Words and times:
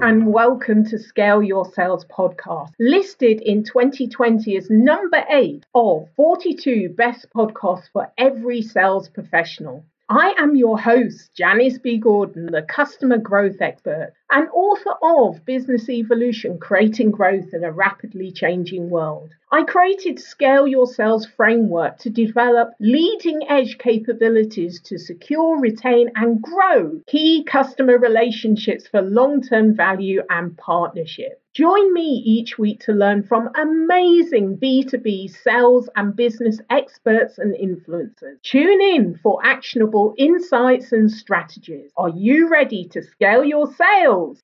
and 0.00 0.32
welcome 0.32 0.84
to 0.84 0.96
Scale 0.96 1.42
Your 1.42 1.64
Sales 1.72 2.04
podcast, 2.04 2.70
listed 2.78 3.40
in 3.40 3.64
2020 3.64 4.56
as 4.56 4.70
number 4.70 5.24
eight 5.28 5.66
of 5.74 6.08
42 6.14 6.90
best 6.96 7.26
podcasts 7.34 7.90
for 7.92 8.12
every 8.16 8.62
sales 8.62 9.08
professional. 9.08 9.84
I 10.10 10.34
am 10.38 10.56
your 10.56 10.78
host, 10.78 11.34
Janice 11.34 11.76
B. 11.76 11.98
Gordon, 11.98 12.46
the 12.46 12.62
customer 12.62 13.18
growth 13.18 13.60
expert 13.60 14.14
and 14.30 14.48
author 14.54 14.94
of 15.02 15.44
Business 15.44 15.90
Evolution 15.90 16.58
Creating 16.58 17.10
Growth 17.10 17.52
in 17.52 17.62
a 17.62 17.70
Rapidly 17.70 18.32
Changing 18.32 18.88
World. 18.88 19.28
I 19.52 19.64
created 19.64 20.18
Scale 20.18 20.66
Your 20.66 20.86
Sales 20.86 21.26
framework 21.26 21.98
to 21.98 22.08
develop 22.08 22.70
leading 22.80 23.50
edge 23.50 23.76
capabilities 23.76 24.80
to 24.84 24.96
secure, 24.96 25.60
retain, 25.60 26.10
and 26.14 26.40
grow 26.40 27.02
key 27.06 27.44
customer 27.44 27.98
relationships 27.98 28.88
for 28.88 29.02
long 29.02 29.42
term 29.42 29.76
value 29.76 30.22
and 30.30 30.56
partnership. 30.56 31.42
Join 31.54 31.92
me 31.92 32.22
each 32.24 32.58
week 32.58 32.80
to 32.80 32.92
learn 32.92 33.22
from 33.22 33.48
amazing 33.56 34.58
B2B 34.58 35.30
sales 35.30 35.88
and 35.96 36.14
business 36.14 36.60
experts 36.70 37.38
and 37.38 37.54
influencers. 37.54 38.40
Tune 38.42 38.80
in 38.80 39.18
for 39.22 39.44
actionable 39.44 40.14
insights 40.18 40.92
and 40.92 41.10
strategies. 41.10 41.90
Are 41.96 42.10
you 42.10 42.48
ready 42.48 42.86
to 42.88 43.02
scale 43.02 43.44
your 43.44 43.72
sales? 43.74 44.40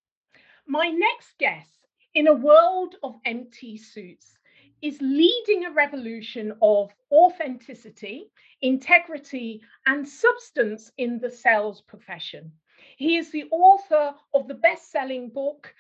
My 0.67 0.89
next 0.89 1.37
guest 1.39 1.87
in 2.15 2.27
a 2.27 2.35
world 2.35 2.97
of 3.03 3.17
empty 3.27 3.77
suits 3.77 4.39
is 4.81 4.99
leading 5.01 5.67
a 5.67 5.73
revolution 5.73 6.53
of 6.63 6.91
authenticity, 7.13 8.31
integrity, 8.63 9.61
and 9.87 10.09
substance 10.09 10.91
in 10.97 11.19
the 11.19 11.31
sales 11.31 11.83
profession. 11.83 12.51
He 12.97 13.17
is 13.17 13.31
the 13.31 13.45
author 13.51 14.15
of 14.33 14.49
the 14.49 14.55
best 14.55 14.91
selling 14.91 15.29
book, 15.29 15.75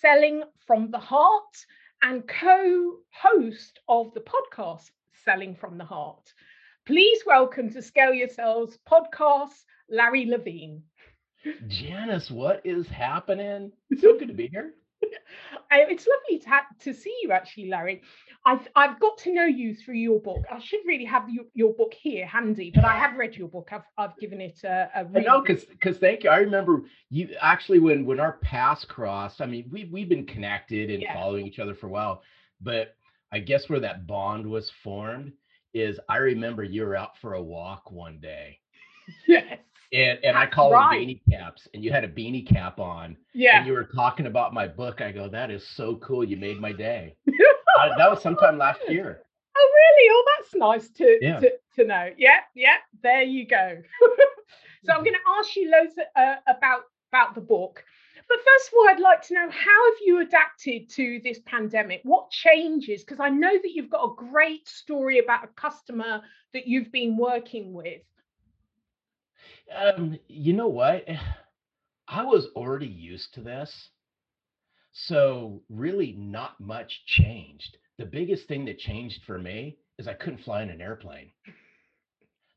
Selling 0.00 0.42
from 0.66 0.90
the 0.90 0.98
Heart, 0.98 1.66
and 2.02 2.26
co 2.28 2.98
host 3.12 3.80
of 3.88 4.12
the 4.14 4.20
podcast, 4.20 4.90
Selling 5.24 5.54
from 5.56 5.78
the 5.78 5.84
Heart. 5.84 6.32
Please 6.86 7.22
welcome 7.26 7.70
to 7.70 7.82
Scale 7.82 8.12
Your 8.12 8.28
Sales 8.28 8.78
podcast, 8.88 9.64
Larry 9.88 10.26
Levine. 10.26 10.82
Janice, 11.66 12.30
what 12.30 12.60
is 12.64 12.88
happening? 12.88 13.72
It's 13.90 14.00
So 14.02 14.18
good 14.18 14.28
to 14.28 14.34
be 14.34 14.48
here. 14.48 14.74
it's 15.70 16.06
lovely 16.06 16.38
to, 16.40 16.48
ha- 16.48 16.66
to 16.80 16.92
see 16.92 17.14
you, 17.22 17.32
actually, 17.32 17.68
Larry. 17.68 18.02
I've 18.46 18.66
I've 18.76 18.98
got 19.00 19.18
to 19.18 19.34
know 19.34 19.44
you 19.44 19.74
through 19.74 19.96
your 19.96 20.20
book. 20.20 20.44
I 20.50 20.58
should 20.58 20.80
really 20.86 21.04
have 21.04 21.28
your, 21.28 21.44
your 21.54 21.74
book 21.74 21.92
here 21.92 22.26
handy, 22.26 22.70
but 22.74 22.84
I 22.84 22.96
have 22.96 23.16
read 23.16 23.36
your 23.36 23.48
book. 23.48 23.68
I've 23.72 23.82
I've 23.96 24.16
given 24.18 24.40
it 24.40 24.60
a, 24.64 24.88
a 24.94 25.04
read. 25.04 25.26
I 25.26 25.26
know 25.26 25.40
because 25.42 25.64
because 25.64 25.98
thank 25.98 26.24
you. 26.24 26.30
I 26.30 26.38
remember 26.38 26.82
you 27.10 27.28
actually 27.40 27.80
when 27.80 28.06
when 28.06 28.20
our 28.20 28.38
paths 28.38 28.84
crossed. 28.84 29.40
I 29.40 29.46
mean, 29.46 29.68
we 29.70 29.88
we've 29.92 30.08
been 30.08 30.26
connected 30.26 30.90
and 30.90 31.02
yeah. 31.02 31.14
following 31.14 31.46
each 31.46 31.58
other 31.58 31.74
for 31.74 31.86
a 31.86 31.90
while, 31.90 32.22
but 32.60 32.96
I 33.32 33.40
guess 33.40 33.68
where 33.68 33.80
that 33.80 34.06
bond 34.06 34.46
was 34.46 34.72
formed 34.82 35.32
is 35.74 36.00
I 36.08 36.16
remember 36.16 36.62
you 36.62 36.82
were 36.82 36.96
out 36.96 37.18
for 37.20 37.34
a 37.34 37.42
walk 37.42 37.90
one 37.90 38.18
day. 38.20 38.60
Yes. 39.26 39.58
And 39.92 40.18
and 40.22 40.36
I 40.36 40.46
call 40.46 40.72
right. 40.72 40.98
them 40.98 41.08
beanie 41.08 41.20
caps, 41.30 41.66
and 41.72 41.82
you 41.82 41.90
had 41.90 42.04
a 42.04 42.08
beanie 42.08 42.46
cap 42.46 42.78
on. 42.78 43.16
Yeah. 43.32 43.58
And 43.58 43.66
you 43.66 43.72
were 43.72 43.84
talking 43.84 44.26
about 44.26 44.52
my 44.52 44.68
book. 44.68 45.00
I 45.00 45.12
go, 45.12 45.28
that 45.28 45.50
is 45.50 45.66
so 45.66 45.96
cool. 45.96 46.24
You 46.24 46.36
made 46.36 46.60
my 46.60 46.72
day. 46.72 47.16
uh, 47.80 47.96
that 47.96 48.10
was 48.10 48.22
sometime 48.22 48.58
last 48.58 48.80
year. 48.88 49.22
Oh, 49.56 49.70
really? 49.74 50.10
Oh, 50.12 50.24
that's 50.36 50.54
nice 50.54 50.90
to 50.98 51.18
yeah. 51.20 51.40
to, 51.40 51.52
to 51.76 51.84
know. 51.84 52.10
Yeah, 52.18 52.40
yeah. 52.54 52.76
There 53.02 53.22
you 53.22 53.46
go. 53.46 53.82
so 54.84 54.92
I'm 54.92 55.04
going 55.04 55.14
to 55.14 55.30
ask 55.38 55.56
you 55.56 55.70
loads 55.70 55.94
uh, 56.16 56.34
about 56.46 56.82
about 57.10 57.34
the 57.34 57.40
book. 57.40 57.82
But 58.28 58.38
first 58.44 58.68
of 58.68 58.74
all, 58.74 58.88
I'd 58.88 59.00
like 59.00 59.22
to 59.28 59.34
know 59.34 59.50
how 59.50 59.90
have 59.90 59.98
you 60.04 60.20
adapted 60.20 60.90
to 60.90 61.20
this 61.24 61.38
pandemic? 61.46 62.02
What 62.04 62.30
changes? 62.30 63.02
Because 63.02 63.20
I 63.20 63.30
know 63.30 63.52
that 63.52 63.72
you've 63.72 63.88
got 63.88 64.04
a 64.04 64.14
great 64.14 64.68
story 64.68 65.18
about 65.18 65.44
a 65.44 65.48
customer 65.48 66.20
that 66.52 66.66
you've 66.66 66.92
been 66.92 67.16
working 67.16 67.72
with. 67.72 68.02
Um, 69.74 70.18
you 70.28 70.52
know 70.52 70.68
what? 70.68 71.04
I 72.08 72.24
was 72.24 72.46
already 72.56 72.86
used 72.86 73.34
to 73.34 73.40
this. 73.40 73.90
So 74.92 75.62
really 75.68 76.12
not 76.12 76.58
much 76.58 77.04
changed. 77.06 77.76
The 77.98 78.06
biggest 78.06 78.48
thing 78.48 78.64
that 78.64 78.78
changed 78.78 79.22
for 79.24 79.38
me 79.38 79.78
is 79.98 80.08
I 80.08 80.14
couldn't 80.14 80.42
fly 80.42 80.62
in 80.62 80.70
an 80.70 80.80
airplane. 80.80 81.30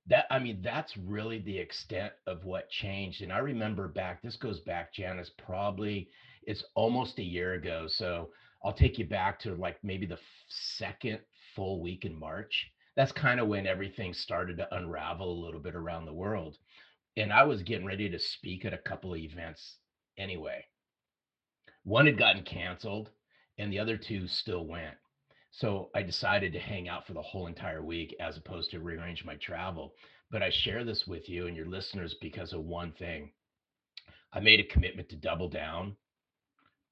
That 0.08 0.26
I 0.32 0.40
mean, 0.40 0.62
that's 0.64 0.98
really 0.98 1.40
the 1.40 1.58
extent 1.58 2.14
of 2.26 2.46
what 2.46 2.70
changed. 2.70 3.22
And 3.22 3.32
I 3.32 3.40
remember 3.40 3.88
back, 3.88 4.22
this 4.22 4.38
goes 4.38 4.60
back, 4.62 4.94
Janice, 4.94 5.32
probably 5.38 6.10
it's 6.44 6.64
almost 6.76 7.20
a 7.20 7.24
year 7.24 7.54
ago. 7.54 7.86
So 7.88 8.30
I'll 8.64 8.74
take 8.74 8.98
you 8.98 9.06
back 9.06 9.40
to 9.42 9.56
like 9.56 9.78
maybe 9.84 10.06
the 10.06 10.20
second 10.48 11.20
full 11.56 11.82
week 11.82 12.06
in 12.06 12.18
March. 12.18 12.72
That's 12.96 13.12
kind 13.12 13.40
of 13.40 13.48
when 13.48 13.68
everything 13.68 14.14
started 14.14 14.58
to 14.58 14.76
unravel 14.76 15.32
a 15.32 15.44
little 15.46 15.60
bit 15.60 15.76
around 15.76 16.06
the 16.06 16.14
world 16.14 16.58
and 17.18 17.32
I 17.34 17.44
was 17.44 17.64
getting 17.64 17.86
ready 17.86 18.10
to 18.10 18.20
speak 18.20 18.66
at 18.66 18.74
a 18.74 18.78
couple 18.78 19.14
of 19.14 19.20
events 19.20 19.78
anyway. 20.18 20.66
One 21.84 22.06
had 22.06 22.18
gotten 22.18 22.44
canceled, 22.44 23.10
and 23.58 23.72
the 23.72 23.80
other 23.80 23.98
two 23.98 24.28
still 24.28 24.66
went. 24.66 24.96
So 25.52 25.90
I 25.94 26.04
decided 26.04 26.54
to 26.54 26.60
hang 26.60 26.88
out 26.88 27.06
for 27.06 27.14
the 27.14 27.22
whole 27.22 27.48
entire 27.48 27.84
week 27.84 28.16
as 28.20 28.38
opposed 28.38 28.72
to 28.72 28.80
rearrange 28.80 29.26
my 29.26 29.36
travel. 29.36 29.94
But 30.30 30.42
I 30.42 30.50
share 30.50 30.86
this 30.86 31.06
with 31.06 31.28
you 31.28 31.48
and 31.48 31.58
your 31.58 31.68
listeners 31.68 32.16
because 32.22 32.54
of 32.54 32.64
one 32.64 32.94
thing. 32.94 33.32
I 34.32 34.40
made 34.40 34.62
a 34.62 34.74
commitment 34.74 35.10
to 35.10 35.18
double 35.18 35.50
down 35.50 35.98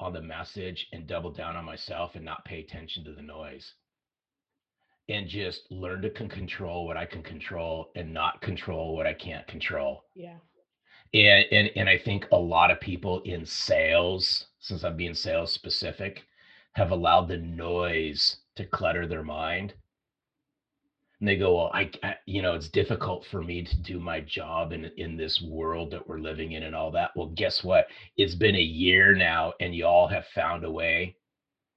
on 0.01 0.11
the 0.11 0.21
message 0.21 0.87
and 0.91 1.07
double 1.07 1.31
down 1.31 1.55
on 1.55 1.63
myself 1.63 2.15
and 2.15 2.25
not 2.25 2.43
pay 2.43 2.59
attention 2.59 3.05
to 3.05 3.13
the 3.13 3.21
noise 3.21 3.73
and 5.09 5.27
just 5.27 5.63
learn 5.71 6.01
to 6.03 6.09
can 6.09 6.29
control 6.29 6.85
what 6.85 6.97
I 6.97 7.05
can 7.05 7.23
control 7.23 7.91
and 7.95 8.13
not 8.13 8.41
control 8.41 8.95
what 8.95 9.07
I 9.07 9.13
can't 9.13 9.45
control. 9.47 10.03
Yeah. 10.15 10.37
And 11.13 11.45
and 11.51 11.71
and 11.75 11.89
I 11.89 11.97
think 11.97 12.27
a 12.31 12.37
lot 12.37 12.71
of 12.71 12.79
people 12.79 13.21
in 13.23 13.45
sales, 13.45 14.45
since 14.59 14.83
I'm 14.83 14.95
being 14.95 15.15
sales 15.15 15.51
specific, 15.51 16.23
have 16.73 16.91
allowed 16.91 17.27
the 17.27 17.37
noise 17.37 18.37
to 18.55 18.65
clutter 18.65 19.07
their 19.07 19.23
mind. 19.23 19.73
And 21.19 21.27
they 21.27 21.35
go, 21.35 21.57
well, 21.57 21.71
I, 21.73 21.91
I, 22.01 22.15
you 22.27 22.41
know, 22.41 22.53
it's 22.53 22.69
difficult 22.69 23.25
for 23.25 23.41
me 23.41 23.63
to 23.63 23.75
do 23.81 23.99
my 23.99 24.21
job 24.21 24.71
in 24.71 24.85
in 24.97 25.17
this 25.17 25.41
world 25.41 25.91
that 25.91 26.07
we're 26.07 26.19
living 26.19 26.51
in 26.51 26.63
and 26.63 26.75
all 26.75 26.91
that. 26.91 27.11
Well, 27.15 27.31
guess 27.35 27.63
what? 27.63 27.87
It's 28.15 28.35
been 28.35 28.55
a 28.55 28.61
year 28.61 29.15
now, 29.15 29.53
and 29.59 29.73
you 29.73 29.85
all 29.85 30.07
have 30.07 30.25
found 30.27 30.63
a 30.63 30.71
way 30.71 31.15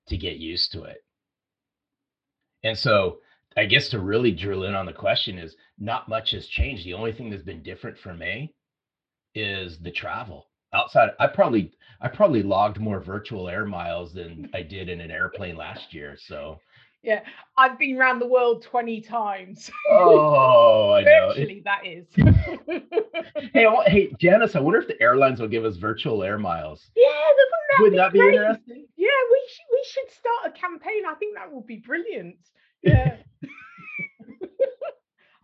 to 0.08 0.16
get 0.18 0.36
used 0.36 0.72
to 0.72 0.84
it. 0.84 0.98
And 2.64 2.76
so 2.76 3.18
I 3.56 3.66
guess 3.66 3.88
to 3.88 4.00
really 4.00 4.32
drill 4.32 4.64
in 4.64 4.74
on 4.74 4.86
the 4.86 4.92
question 4.92 5.38
is 5.38 5.56
not 5.78 6.08
much 6.08 6.30
has 6.30 6.46
changed. 6.46 6.84
The 6.84 6.94
only 6.94 7.12
thing 7.12 7.30
that's 7.30 7.42
been 7.42 7.62
different 7.62 7.98
for 7.98 8.14
me 8.14 8.54
is 9.34 9.78
the 9.78 9.90
travel. 9.90 10.46
Outside, 10.74 11.10
I 11.20 11.26
probably 11.26 11.72
I 12.00 12.08
probably 12.08 12.42
logged 12.42 12.80
more 12.80 12.98
virtual 12.98 13.48
air 13.48 13.66
miles 13.66 14.14
than 14.14 14.50
I 14.54 14.62
did 14.62 14.88
in 14.88 15.00
an 15.00 15.10
airplane 15.10 15.56
last 15.56 15.92
year. 15.92 16.16
So 16.18 16.60
yeah, 17.02 17.20
I've 17.58 17.78
been 17.78 17.96
around 17.96 18.20
the 18.20 18.26
world 18.26 18.62
20 18.62 19.00
times. 19.00 19.70
Oh, 19.90 20.92
I 20.92 21.02
know. 21.04 21.28
Virtually, 21.28 21.62
that 21.64 21.84
is. 21.84 22.06
hey, 23.52 23.66
hey, 23.86 24.12
Janice, 24.20 24.54
I 24.54 24.60
wonder 24.60 24.80
if 24.80 24.86
the 24.86 25.00
airlines 25.02 25.40
will 25.40 25.48
give 25.48 25.64
us 25.64 25.76
virtual 25.76 26.22
air 26.22 26.38
miles. 26.38 26.90
Yeah, 26.94 27.08
wouldn't 27.08 27.50
that, 27.70 27.80
wouldn't 27.80 28.12
be, 28.12 28.18
that 28.20 28.30
be 28.30 28.36
interesting? 28.36 28.86
Yeah, 28.96 29.08
we 29.30 29.48
should, 29.48 29.66
we 29.72 29.84
should 29.84 30.10
start 30.12 30.46
a 30.46 30.50
campaign. 30.58 31.02
I 31.08 31.14
think 31.14 31.34
that 31.36 31.52
would 31.52 31.66
be 31.66 31.78
brilliant. 31.78 32.36
Yeah. 32.82 33.16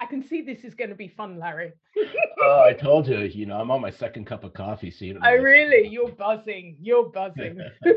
I 0.00 0.06
can 0.06 0.22
see 0.22 0.42
this 0.42 0.62
is 0.62 0.74
going 0.74 0.90
to 0.90 0.96
be 0.96 1.08
fun, 1.08 1.40
Larry. 1.40 1.72
oh, 2.40 2.62
I 2.64 2.72
told 2.72 3.08
you, 3.08 3.18
you 3.18 3.46
know, 3.46 3.60
I'm 3.60 3.72
on 3.72 3.80
my 3.80 3.90
second 3.90 4.26
cup 4.26 4.44
of 4.44 4.54
coffee. 4.54 4.92
So 4.92 5.04
you 5.04 5.14
don't 5.14 5.26
oh, 5.26 5.34
really? 5.34 5.88
You're 5.88 6.12
buzzing. 6.12 6.76
You're 6.80 7.10
buzzing. 7.10 7.58
so, 7.84 7.92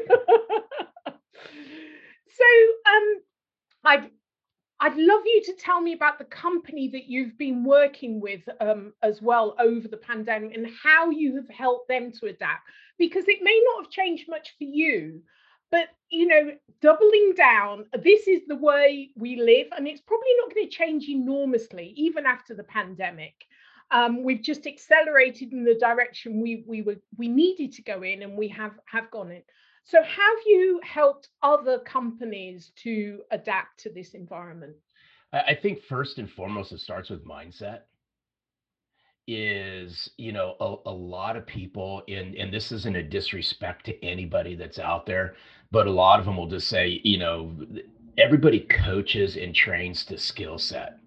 um, 2.89 3.21
I'd 3.83 4.09
I'd 4.79 4.97
love 4.97 5.21
you 5.25 5.43
to 5.45 5.53
tell 5.53 5.79
me 5.79 5.93
about 5.93 6.17
the 6.17 6.25
company 6.25 6.87
that 6.89 7.05
you've 7.05 7.37
been 7.37 7.63
working 7.63 8.19
with 8.19 8.41
um, 8.59 8.93
as 9.03 9.21
well 9.21 9.55
over 9.59 9.87
the 9.87 9.97
pandemic 9.97 10.57
and 10.57 10.67
how 10.83 11.11
you 11.11 11.35
have 11.35 11.49
helped 11.49 11.87
them 11.87 12.11
to 12.13 12.25
adapt, 12.25 12.67
because 12.97 13.25
it 13.27 13.43
may 13.43 13.61
not 13.65 13.83
have 13.83 13.91
changed 13.91 14.27
much 14.27 14.55
for 14.57 14.63
you, 14.63 15.21
but 15.69 15.89
you 16.09 16.27
know 16.27 16.51
doubling 16.81 17.33
down 17.35 17.85
this 18.03 18.27
is 18.27 18.41
the 18.47 18.55
way 18.55 19.11
we 19.15 19.37
live 19.37 19.67
and 19.77 19.87
it's 19.87 20.01
probably 20.01 20.27
not 20.39 20.53
going 20.53 20.67
to 20.67 20.75
change 20.75 21.07
enormously 21.07 21.93
even 21.95 22.25
after 22.25 22.53
the 22.53 22.63
pandemic. 22.63 23.33
Um, 23.91 24.23
we've 24.23 24.41
just 24.41 24.67
accelerated 24.67 25.51
in 25.51 25.63
the 25.63 25.75
direction 25.75 26.41
we 26.41 26.63
we 26.67 26.81
were 26.81 26.97
we 27.17 27.27
needed 27.27 27.73
to 27.73 27.81
go 27.81 28.01
in 28.03 28.23
and 28.23 28.37
we 28.37 28.47
have 28.49 28.73
have 28.85 29.11
gone 29.11 29.31
in 29.31 29.43
so 29.83 30.01
have 30.01 30.37
you 30.45 30.79
helped 30.83 31.29
other 31.41 31.79
companies 31.79 32.71
to 32.77 33.21
adapt 33.31 33.79
to 33.79 33.89
this 33.89 34.13
environment? 34.13 34.75
I 35.33 35.55
think 35.55 35.81
first 35.81 36.17
and 36.17 36.29
foremost 36.29 36.71
it 36.73 36.79
starts 36.79 37.09
with 37.09 37.25
mindset 37.25 37.79
is 39.27 40.09
you 40.17 40.31
know 40.31 40.55
a, 40.59 40.89
a 40.89 40.91
lot 40.91 41.37
of 41.37 41.45
people 41.45 42.01
in 42.07 42.35
and 42.37 42.51
this 42.51 42.71
isn't 42.71 42.97
a 42.97 43.03
disrespect 43.03 43.85
to 43.85 44.03
anybody 44.03 44.55
that's 44.55 44.79
out 44.79 45.05
there 45.05 45.35
but 45.69 45.85
a 45.85 45.91
lot 45.91 46.19
of 46.19 46.25
them 46.25 46.35
will 46.35 46.47
just 46.47 46.67
say 46.67 46.99
you 47.03 47.19
know 47.19 47.55
everybody 48.17 48.59
coaches 48.59 49.37
and 49.37 49.55
trains 49.55 50.05
to 50.05 50.17
skill 50.17 50.57
set. 50.57 50.97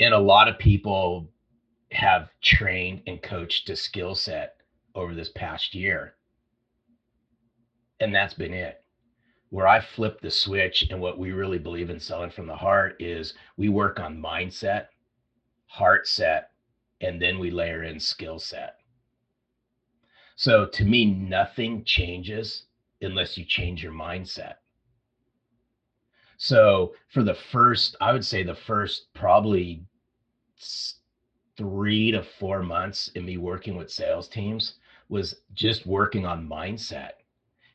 And 0.00 0.14
a 0.14 0.18
lot 0.18 0.48
of 0.48 0.58
people 0.58 1.30
have 1.92 2.28
trained 2.42 3.02
and 3.06 3.22
coached 3.22 3.66
to 3.66 3.76
skill 3.76 4.14
set 4.14 4.56
over 4.94 5.14
this 5.14 5.30
past 5.30 5.74
year 5.74 6.14
and 8.00 8.14
that's 8.14 8.34
been 8.34 8.54
it 8.54 8.82
where 9.50 9.66
i 9.66 9.80
flipped 9.80 10.22
the 10.22 10.30
switch 10.30 10.86
and 10.90 11.00
what 11.00 11.18
we 11.18 11.32
really 11.32 11.58
believe 11.58 11.90
in 11.90 12.00
selling 12.00 12.30
from 12.30 12.46
the 12.46 12.56
heart 12.56 12.96
is 13.00 13.34
we 13.56 13.68
work 13.68 14.00
on 14.00 14.20
mindset 14.20 14.86
heart 15.70 16.08
set, 16.08 16.50
and 17.00 17.22
then 17.22 17.38
we 17.38 17.48
layer 17.48 17.84
in 17.84 18.00
skill 18.00 18.40
set. 18.40 18.78
So 20.34 20.66
to 20.66 20.84
me, 20.84 21.04
nothing 21.04 21.84
changes 21.84 22.64
unless 23.00 23.38
you 23.38 23.44
change 23.44 23.82
your 23.82 23.92
mindset. 23.92 24.54
So 26.38 26.94
for 27.08 27.22
the 27.22 27.34
first, 27.34 27.94
I 28.00 28.12
would 28.12 28.24
say 28.24 28.42
the 28.42 28.54
first 28.54 29.12
probably 29.14 29.84
three 31.56 32.10
to 32.10 32.22
four 32.22 32.62
months 32.64 33.08
in 33.14 33.24
me 33.24 33.36
working 33.36 33.76
with 33.76 33.92
sales 33.92 34.28
teams 34.28 34.74
was 35.08 35.42
just 35.54 35.86
working 35.86 36.26
on 36.26 36.48
mindset. 36.48 37.12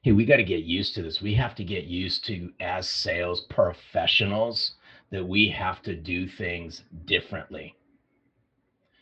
Hey, 0.05 0.11
we 0.11 0.23
got 0.23 0.37
to 0.37 0.43
get 0.43 0.65
used 0.65 0.93
to 0.93 1.01
this. 1.01 1.19
We 1.19 1.33
have 1.33 1.55
to 1.55 1.63
get 1.63 1.85
used 1.85 2.25
to, 2.25 2.53
as 2.59 2.87
sales 2.87 3.41
professionals, 3.41 4.75
that 5.09 5.25
we 5.25 5.49
have 5.49 5.81
to 5.81 5.95
do 5.95 6.27
things 6.27 6.83
differently. 7.05 7.73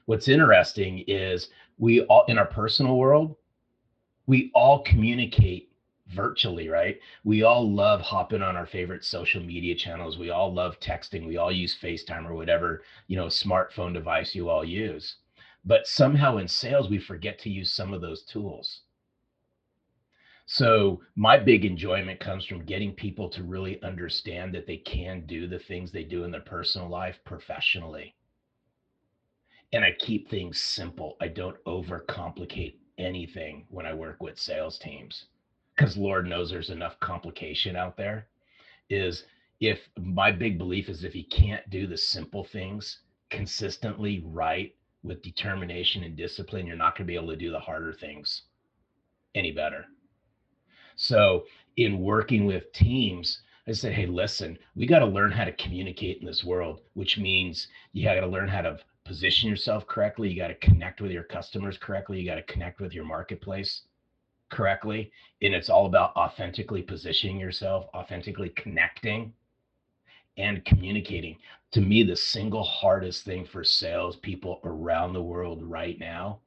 What's 0.06 0.30
interesting 0.30 1.04
is 1.06 1.50
we 1.78 2.04
all 2.04 2.24
in 2.30 2.38
our 2.38 2.46
personal 2.46 2.96
world 2.96 3.36
we 4.28 4.50
all 4.56 4.82
communicate 4.84 5.74
virtually 6.08 6.70
right? 6.70 6.98
We 7.26 7.44
all 7.44 7.70
love 7.70 8.00
hopping 8.00 8.42
on 8.42 8.56
our 8.56 8.66
favorite 8.66 9.04
social 9.04 9.44
media 9.44 9.76
channels. 9.76 10.18
We 10.18 10.30
all 10.30 10.54
love 10.54 10.80
texting. 10.80 11.28
We 11.28 11.36
all 11.36 11.52
use 11.52 11.78
facetime 11.78 12.26
or 12.26 12.34
whatever 12.34 12.82
you 13.08 13.18
know 13.18 13.26
smartphone 13.26 13.94
device 13.94 14.34
you 14.34 14.48
all 14.48 14.64
use. 14.64 15.18
But 15.66 15.86
somehow 15.86 16.38
in 16.38 16.48
sales 16.48 16.90
we 16.90 16.98
forget 16.98 17.40
to 17.40 17.50
use 17.50 17.74
some 17.74 17.94
of 17.94 18.00
those 18.00 18.24
tools 18.24 18.84
so 20.46 21.02
my 21.16 21.38
big 21.38 21.66
enjoyment 21.66 22.20
comes 22.20 22.46
from 22.46 22.66
getting 22.66 22.94
people 22.94 23.30
to 23.30 23.44
really 23.44 23.82
understand 23.84 24.54
that 24.54 24.68
they 24.68 24.78
can 24.78 25.26
do 25.26 25.48
the 25.48 25.60
things 25.60 25.92
they 25.92 26.04
do 26.04 26.24
in 26.24 26.32
their 26.32 26.42
personal 26.42 26.90
life 26.90 27.20
professionally 27.26 28.16
and 29.74 29.84
I 29.84 29.92
keep 30.00 30.30
things 30.30 30.62
simple. 30.62 31.18
I 31.20 31.28
don't 31.28 31.62
overcomplicate 31.66 32.76
anything 33.00 33.66
when 33.70 33.86
I 33.88 33.94
work 33.94 34.22
with 34.22 34.40
sales 34.40 34.78
teams 34.78 35.26
because 35.76 35.98
Lord 35.98 36.28
knows 36.28 36.50
there's 36.52 36.70
enough 36.70 37.00
complication 37.00 37.76
out 37.76 37.98
there. 37.98 38.28
Is 38.90 39.26
if 39.60 39.80
my 40.00 40.32
big 40.32 40.60
belief 40.60 40.90
is 40.90 41.04
if 41.04 41.16
you 41.16 41.26
can't 41.26 41.68
do 41.72 41.88
the 41.88 41.98
simple 41.98 42.44
things 42.44 43.00
consistently 43.32 44.24
right 44.26 44.76
with 45.02 45.24
determination 45.24 46.04
and 46.04 46.16
discipline, 46.16 46.68
you're 46.68 46.76
not 46.76 46.96
going 46.96 47.08
to 47.08 47.12
be 47.12 47.16
able 47.16 47.30
to 47.30 47.36
do 47.36 47.52
the 47.52 47.60
harder 47.60 47.94
things 47.94 48.44
any 49.36 49.52
better. 49.52 49.86
So, 50.96 51.46
in 51.78 52.00
working 52.00 52.46
with 52.46 52.72
teams, 52.72 53.42
I 53.68 53.72
said, 53.72 53.94
hey, 53.94 54.06
listen, 54.06 54.58
we 54.76 54.86
got 54.86 55.00
to 55.00 55.06
learn 55.06 55.32
how 55.32 55.46
to 55.46 55.52
communicate 55.54 56.20
in 56.20 56.26
this 56.26 56.44
world, 56.44 56.82
which 56.94 57.18
means 57.18 57.68
you 57.94 58.04
got 58.04 58.16
to 58.16 58.28
learn 58.28 58.50
how 58.50 58.62
to 58.62 58.78
position 59.06 59.50
yourself 59.50 59.88
correctly. 59.88 60.30
You 60.30 60.38
got 60.38 60.50
to 60.50 60.56
connect 60.56 61.02
with 61.02 61.12
your 61.12 61.24
customers 61.24 61.78
correctly. 61.78 62.20
You 62.20 62.26
got 62.26 62.36
to 62.36 62.54
connect 62.54 62.80
with 62.82 62.94
your 62.94 63.06
marketplace 63.06 63.84
correctly. 64.52 65.12
And 65.42 65.54
it's 65.54 65.70
all 65.70 65.86
about 65.86 66.16
authentically 66.16 66.82
positioning 66.82 67.40
yourself, 67.40 67.86
authentically 67.94 68.50
connecting 68.50 69.34
and 70.38 70.64
communicating. 70.66 71.38
To 71.72 71.82
me, 71.82 72.04
the 72.04 72.16
single 72.16 72.64
hardest 72.64 73.24
thing 73.24 73.46
for 73.46 73.64
salespeople 73.64 74.60
around 74.64 75.14
the 75.14 75.24
world 75.24 75.64
right 75.64 75.98
now 76.00 76.40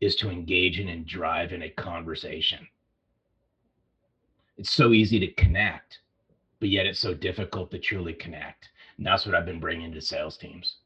is 0.00 0.16
to 0.16 0.30
engage 0.30 0.78
in 0.78 0.88
and 0.88 1.06
drive 1.06 1.52
in 1.52 1.62
a 1.62 1.70
conversation. 1.70 2.66
It's 4.56 4.70
so 4.70 4.92
easy 4.92 5.18
to 5.20 5.32
connect, 5.32 6.00
but 6.60 6.68
yet 6.68 6.86
it's 6.86 6.98
so 6.98 7.14
difficult 7.14 7.70
to 7.70 7.78
truly 7.78 8.14
connect. 8.14 8.70
And 8.96 9.06
that's 9.06 9.26
what 9.26 9.34
I've 9.34 9.46
been 9.46 9.60
bringing 9.60 9.92
to 9.92 10.00
sales 10.00 10.36
teams. 10.36 10.76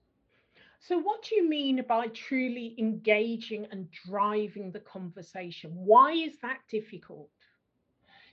So, 0.81 0.99
what 0.99 1.23
do 1.23 1.35
you 1.35 1.49
mean 1.49 1.85
by 1.87 2.07
truly 2.09 2.75
engaging 2.79 3.67
and 3.71 3.89
driving 4.07 4.73
the 4.73 4.81
conversation? 4.81 5.71
Why 5.75 6.13
is 6.13 6.39
that 6.43 6.59
difficult? 6.71 7.29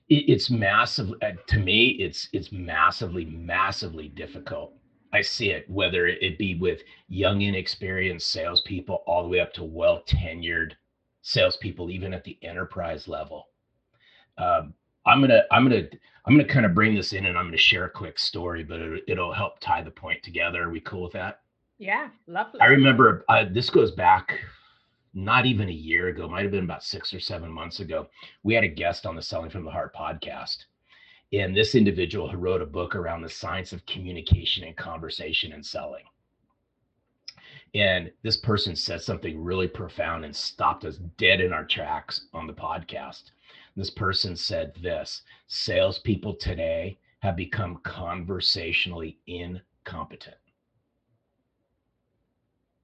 it's 0.10 0.50
massive 0.50 1.12
uh, 1.22 1.32
to 1.48 1.60
me. 1.60 1.90
It's 2.00 2.30
it's 2.32 2.52
massively, 2.52 3.26
massively 3.26 4.08
difficult. 4.08 4.74
I 5.14 5.22
see 5.22 5.52
it 5.52 5.70
whether 5.70 6.08
it 6.08 6.38
be 6.38 6.56
with 6.56 6.82
young, 7.10 7.42
inexperienced 7.42 8.32
salespeople, 8.32 9.04
all 9.06 9.24
the 9.24 9.30
way 9.30 9.40
up 9.40 9.54
to 9.54 9.64
well 9.64 10.04
tenured 10.08 10.74
salespeople, 11.22 11.92
even 11.92 12.14
at 12.14 12.24
the 12.24 12.38
enterprise 12.42 13.08
level. 13.08 13.48
Um, 14.38 14.74
I'm 15.08 15.22
gonna 15.22 15.42
I'm 15.52 15.64
gonna 15.64 15.84
I'm 16.26 16.36
gonna 16.36 16.48
kind 16.48 16.66
of 16.66 16.76
bring 16.76 16.94
this 16.96 17.14
in, 17.14 17.26
and 17.26 17.38
I'm 17.38 17.46
gonna 17.46 17.58
share 17.58 17.86
a 17.86 17.90
quick 17.90 18.20
story, 18.20 18.64
but 18.64 18.80
it, 18.80 19.04
it'll 19.08 19.34
help 19.34 19.60
tie 19.60 19.82
the 19.82 19.92
point 19.92 20.22
together. 20.22 20.64
Are 20.64 20.72
we 20.72 20.82
cool 20.82 21.04
with 21.04 21.14
that? 21.14 21.42
Yeah, 21.80 22.10
lovely. 22.28 22.60
I 22.62 22.66
remember 22.66 23.24
uh, 23.30 23.46
this 23.50 23.70
goes 23.70 23.92
back 23.92 24.40
not 25.18 25.48
even 25.48 25.68
a 25.68 25.74
year 25.74 26.10
ago, 26.10 26.28
might 26.28 26.44
have 26.44 26.52
been 26.52 26.64
about 26.64 26.84
six 26.84 27.12
or 27.14 27.20
seven 27.20 27.52
months 27.52 27.80
ago. 27.80 28.08
We 28.44 28.54
had 28.54 28.64
a 28.64 28.68
guest 28.68 29.06
on 29.06 29.16
the 29.16 29.22
Selling 29.22 29.50
from 29.50 29.66
the 29.66 29.72
Heart 29.72 29.96
podcast. 29.96 30.58
And 31.34 31.56
this 31.56 31.74
individual 31.76 32.30
who 32.30 32.38
wrote 32.38 32.62
a 32.62 32.68
book 32.68 32.96
around 32.96 33.22
the 33.22 33.30
science 33.30 33.74
of 33.74 33.86
communication 33.86 34.64
and 34.64 34.78
conversation 34.78 35.54
and 35.54 35.66
selling. 35.66 36.04
And 37.74 38.12
this 38.22 38.38
person 38.38 38.76
said 38.76 39.02
something 39.02 39.44
really 39.44 39.68
profound 39.68 40.24
and 40.24 40.36
stopped 40.36 40.86
us 40.86 40.98
dead 41.18 41.42
in 41.42 41.52
our 41.52 41.66
tracks 41.66 42.28
on 42.34 42.48
the 42.48 42.54
podcast. 42.54 43.32
This 43.78 43.92
person 43.92 44.36
said 44.36 44.74
this 44.82 45.22
salespeople 45.46 46.34
today 46.38 46.98
have 47.20 47.36
become 47.36 47.78
conversationally 47.84 49.20
incompetent. 49.28 50.36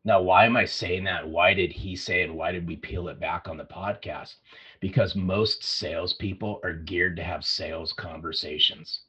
Now, 0.06 0.22
why 0.22 0.46
am 0.46 0.56
I 0.56 0.66
saying 0.66 1.06
that? 1.06 1.28
Why 1.28 1.56
did 1.56 1.72
he 1.72 1.96
say 1.96 2.22
it? 2.22 2.32
Why 2.32 2.52
did 2.52 2.68
we 2.68 2.76
peel 2.76 3.08
it 3.08 3.20
back 3.20 3.48
on 3.48 3.58
the 3.58 3.66
podcast? 3.66 4.36
Because 4.82 5.16
most 5.16 5.64
salespeople 5.64 6.60
are 6.64 6.74
geared 6.74 7.16
to 7.16 7.24
have 7.24 7.44
sales 7.44 7.92
conversations. 7.92 9.00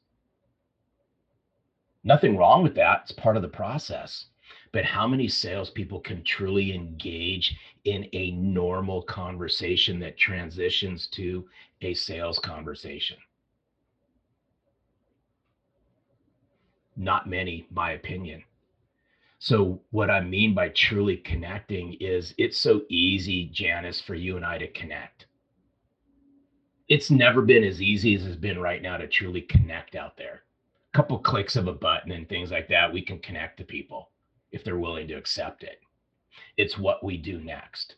Nothing 2.03 2.35
wrong 2.35 2.63
with 2.63 2.73
that. 2.75 3.01
It's 3.03 3.11
part 3.11 3.35
of 3.35 3.43
the 3.43 3.47
process. 3.47 4.25
But 4.71 4.85
how 4.85 5.07
many 5.07 5.27
salespeople 5.27 6.01
can 6.01 6.23
truly 6.23 6.73
engage 6.73 7.55
in 7.83 8.07
a 8.13 8.31
normal 8.31 9.01
conversation 9.03 9.99
that 9.99 10.17
transitions 10.17 11.07
to 11.07 11.47
a 11.85 11.93
sales 11.93 12.39
conversation? 12.39 13.17
Not 16.97 17.27
many, 17.27 17.67
my 17.71 17.91
opinion. 17.91 18.43
So, 19.39 19.81
what 19.91 20.09
I 20.09 20.21
mean 20.21 20.53
by 20.53 20.69
truly 20.69 21.17
connecting 21.17 21.93
is 21.99 22.33
it's 22.37 22.57
so 22.57 22.81
easy, 22.89 23.47
Janice, 23.47 24.01
for 24.01 24.15
you 24.15 24.37
and 24.37 24.45
I 24.45 24.57
to 24.57 24.67
connect. 24.71 25.27
It's 26.87 27.11
never 27.11 27.41
been 27.41 27.63
as 27.63 27.81
easy 27.81 28.15
as 28.15 28.25
it's 28.25 28.35
been 28.35 28.59
right 28.59 28.81
now 28.81 28.97
to 28.97 29.07
truly 29.07 29.41
connect 29.41 29.95
out 29.95 30.17
there. 30.17 30.43
A 30.93 30.97
couple 30.97 31.19
clicks 31.19 31.55
of 31.55 31.67
a 31.67 31.73
button 31.73 32.11
and 32.11 32.27
things 32.27 32.51
like 32.51 32.67
that, 32.69 32.91
we 32.91 33.01
can 33.01 33.19
connect 33.19 33.57
to 33.57 33.65
people 33.65 34.09
if 34.51 34.63
they're 34.63 34.79
willing 34.79 35.07
to 35.09 35.15
accept 35.15 35.63
it. 35.63 35.79
It's 36.57 36.77
what 36.77 37.03
we 37.03 37.17
do 37.17 37.39
next. 37.41 37.95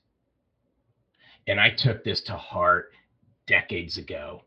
And 1.48 1.60
I 1.60 1.70
took 1.70 2.04
this 2.04 2.22
to 2.22 2.34
heart 2.34 2.92
decades 3.48 3.98
ago 3.98 4.44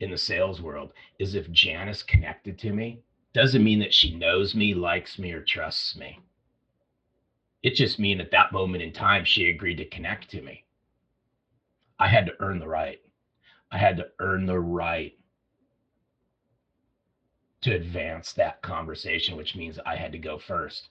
in 0.00 0.10
the 0.10 0.18
sales 0.18 0.60
world 0.60 0.92
is 1.18 1.34
if 1.34 1.50
Janice 1.50 2.02
connected 2.02 2.58
to 2.58 2.72
me, 2.72 3.00
doesn't 3.34 3.62
mean 3.64 3.78
that 3.80 3.94
she 3.94 4.14
knows 4.14 4.54
me, 4.54 4.74
likes 4.74 5.18
me, 5.18 5.32
or 5.32 5.42
trusts 5.42 5.96
me. 5.96 6.18
It 7.62 7.74
just 7.74 7.98
means 7.98 8.20
at 8.20 8.30
that 8.30 8.52
moment 8.52 8.82
in 8.82 8.92
time, 8.92 9.24
she 9.24 9.48
agreed 9.48 9.76
to 9.76 9.84
connect 9.84 10.30
to 10.30 10.42
me. 10.42 10.64
I 11.98 12.08
had 12.08 12.26
to 12.26 12.32
earn 12.40 12.58
the 12.58 12.68
right. 12.68 13.00
I 13.70 13.78
had 13.78 13.96
to 13.96 14.06
earn 14.20 14.46
the 14.46 14.58
right 14.58 15.12
to 17.62 17.74
advance 17.74 18.32
that 18.32 18.62
conversation, 18.62 19.36
which 19.36 19.56
means 19.56 19.78
I 19.84 19.96
had 19.96 20.12
to 20.12 20.18
go 20.18 20.38
first. 20.38 20.88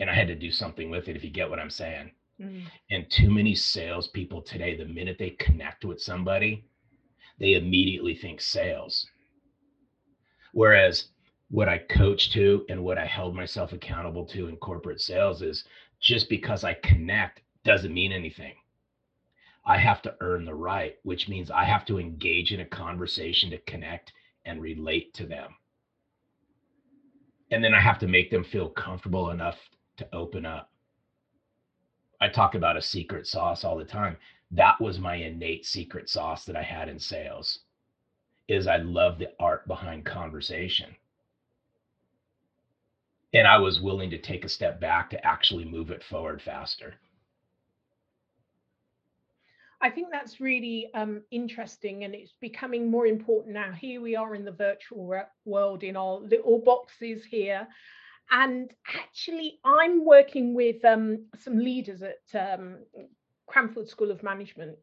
And 0.00 0.10
I 0.10 0.14
had 0.14 0.26
to 0.26 0.34
do 0.34 0.50
something 0.50 0.90
with 0.90 1.08
it, 1.08 1.16
if 1.16 1.22
you 1.22 1.30
get 1.30 1.48
what 1.48 1.60
I'm 1.60 1.70
saying. 1.70 2.10
Mm. 2.40 2.64
And 2.90 3.10
too 3.10 3.30
many 3.30 3.54
salespeople 3.54 4.42
today, 4.42 4.76
the 4.76 4.84
minute 4.84 5.16
they 5.18 5.30
connect 5.30 5.84
with 5.84 6.00
somebody, 6.00 6.64
they 7.38 7.54
immediately 7.54 8.14
think 8.14 8.40
sales. 8.40 9.06
Whereas 10.52 11.08
what 11.50 11.68
I 11.68 11.78
coach 11.78 12.32
to 12.32 12.64
and 12.68 12.82
what 12.82 12.98
I 12.98 13.06
held 13.06 13.34
myself 13.34 13.72
accountable 13.72 14.24
to 14.26 14.48
in 14.48 14.56
corporate 14.56 15.00
sales 15.00 15.42
is 15.42 15.64
just 16.00 16.28
because 16.28 16.64
I 16.64 16.74
connect 16.74 17.42
doesn't 17.64 17.94
mean 17.94 18.12
anything. 18.12 18.54
I 19.66 19.78
have 19.78 20.02
to 20.02 20.14
earn 20.20 20.44
the 20.44 20.54
right, 20.54 20.96
which 21.04 21.28
means 21.28 21.50
I 21.50 21.64
have 21.64 21.86
to 21.86 21.98
engage 21.98 22.52
in 22.52 22.60
a 22.60 22.66
conversation 22.66 23.50
to 23.50 23.58
connect 23.58 24.12
and 24.44 24.60
relate 24.60 25.14
to 25.14 25.26
them. 25.26 25.54
And 27.50 27.64
then 27.64 27.72
I 27.72 27.80
have 27.80 27.98
to 28.00 28.06
make 28.06 28.30
them 28.30 28.44
feel 28.44 28.68
comfortable 28.68 29.30
enough 29.30 29.56
to 29.96 30.08
open 30.12 30.44
up. 30.44 30.70
I 32.24 32.28
talk 32.28 32.54
about 32.54 32.78
a 32.78 32.82
secret 32.82 33.26
sauce 33.26 33.64
all 33.64 33.76
the 33.76 33.84
time. 33.84 34.16
That 34.50 34.80
was 34.80 34.98
my 34.98 35.16
innate 35.16 35.66
secret 35.66 36.08
sauce 36.08 36.46
that 36.46 36.56
I 36.56 36.62
had 36.62 36.88
in 36.88 36.98
sales 36.98 37.58
is 38.48 38.66
I 38.66 38.78
love 38.78 39.18
the 39.18 39.28
art 39.38 39.68
behind 39.68 40.06
conversation 40.06 40.96
and 43.34 43.46
I 43.46 43.58
was 43.58 43.82
willing 43.82 44.08
to 44.10 44.18
take 44.18 44.46
a 44.46 44.48
step 44.48 44.80
back 44.80 45.10
to 45.10 45.26
actually 45.26 45.66
move 45.66 45.90
it 45.90 46.02
forward 46.02 46.40
faster. 46.40 46.94
I 49.82 49.90
think 49.90 50.08
that's 50.10 50.40
really 50.40 50.88
um, 50.94 51.20
interesting 51.30 52.04
and 52.04 52.14
it's 52.14 52.32
becoming 52.40 52.90
more 52.90 53.06
important 53.06 53.52
now. 53.52 53.72
Here 53.72 54.00
we 54.00 54.16
are 54.16 54.34
in 54.34 54.46
the 54.46 54.52
virtual 54.52 55.14
world 55.44 55.82
in 55.82 55.94
our 55.94 56.20
little 56.20 56.58
boxes 56.58 57.22
here. 57.22 57.68
And 58.30 58.72
actually, 58.94 59.60
I'm 59.64 60.04
working 60.04 60.54
with 60.54 60.84
um, 60.84 61.26
some 61.38 61.58
leaders 61.58 62.02
at 62.02 62.58
um, 62.58 62.78
Cranfield 63.46 63.88
School 63.88 64.10
of 64.10 64.22
Management. 64.22 64.76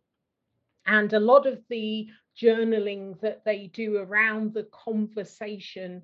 And 0.86 1.14
a 1.14 1.20
lot 1.20 1.46
of 1.46 1.60
the 1.70 2.08
journaling 2.42 3.20
that 3.22 3.44
they 3.46 3.68
do 3.74 3.98
around 3.98 4.54
the 4.54 4.68
conversation 4.72 6.02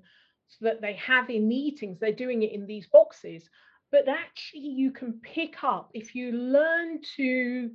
that 0.60 0.80
they 0.80 0.94
have 0.94 1.30
in 1.30 1.48
meetings, 1.48 1.98
they're 1.98 2.12
doing 2.12 2.42
it 2.42 2.52
in 2.52 2.66
these 2.66 2.86
boxes. 2.86 3.48
But 3.90 4.08
actually, 4.08 4.68
you 4.68 4.90
can 4.90 5.20
pick 5.22 5.64
up 5.64 5.90
if 5.94 6.14
you 6.14 6.32
learn 6.32 7.00
to 7.16 7.70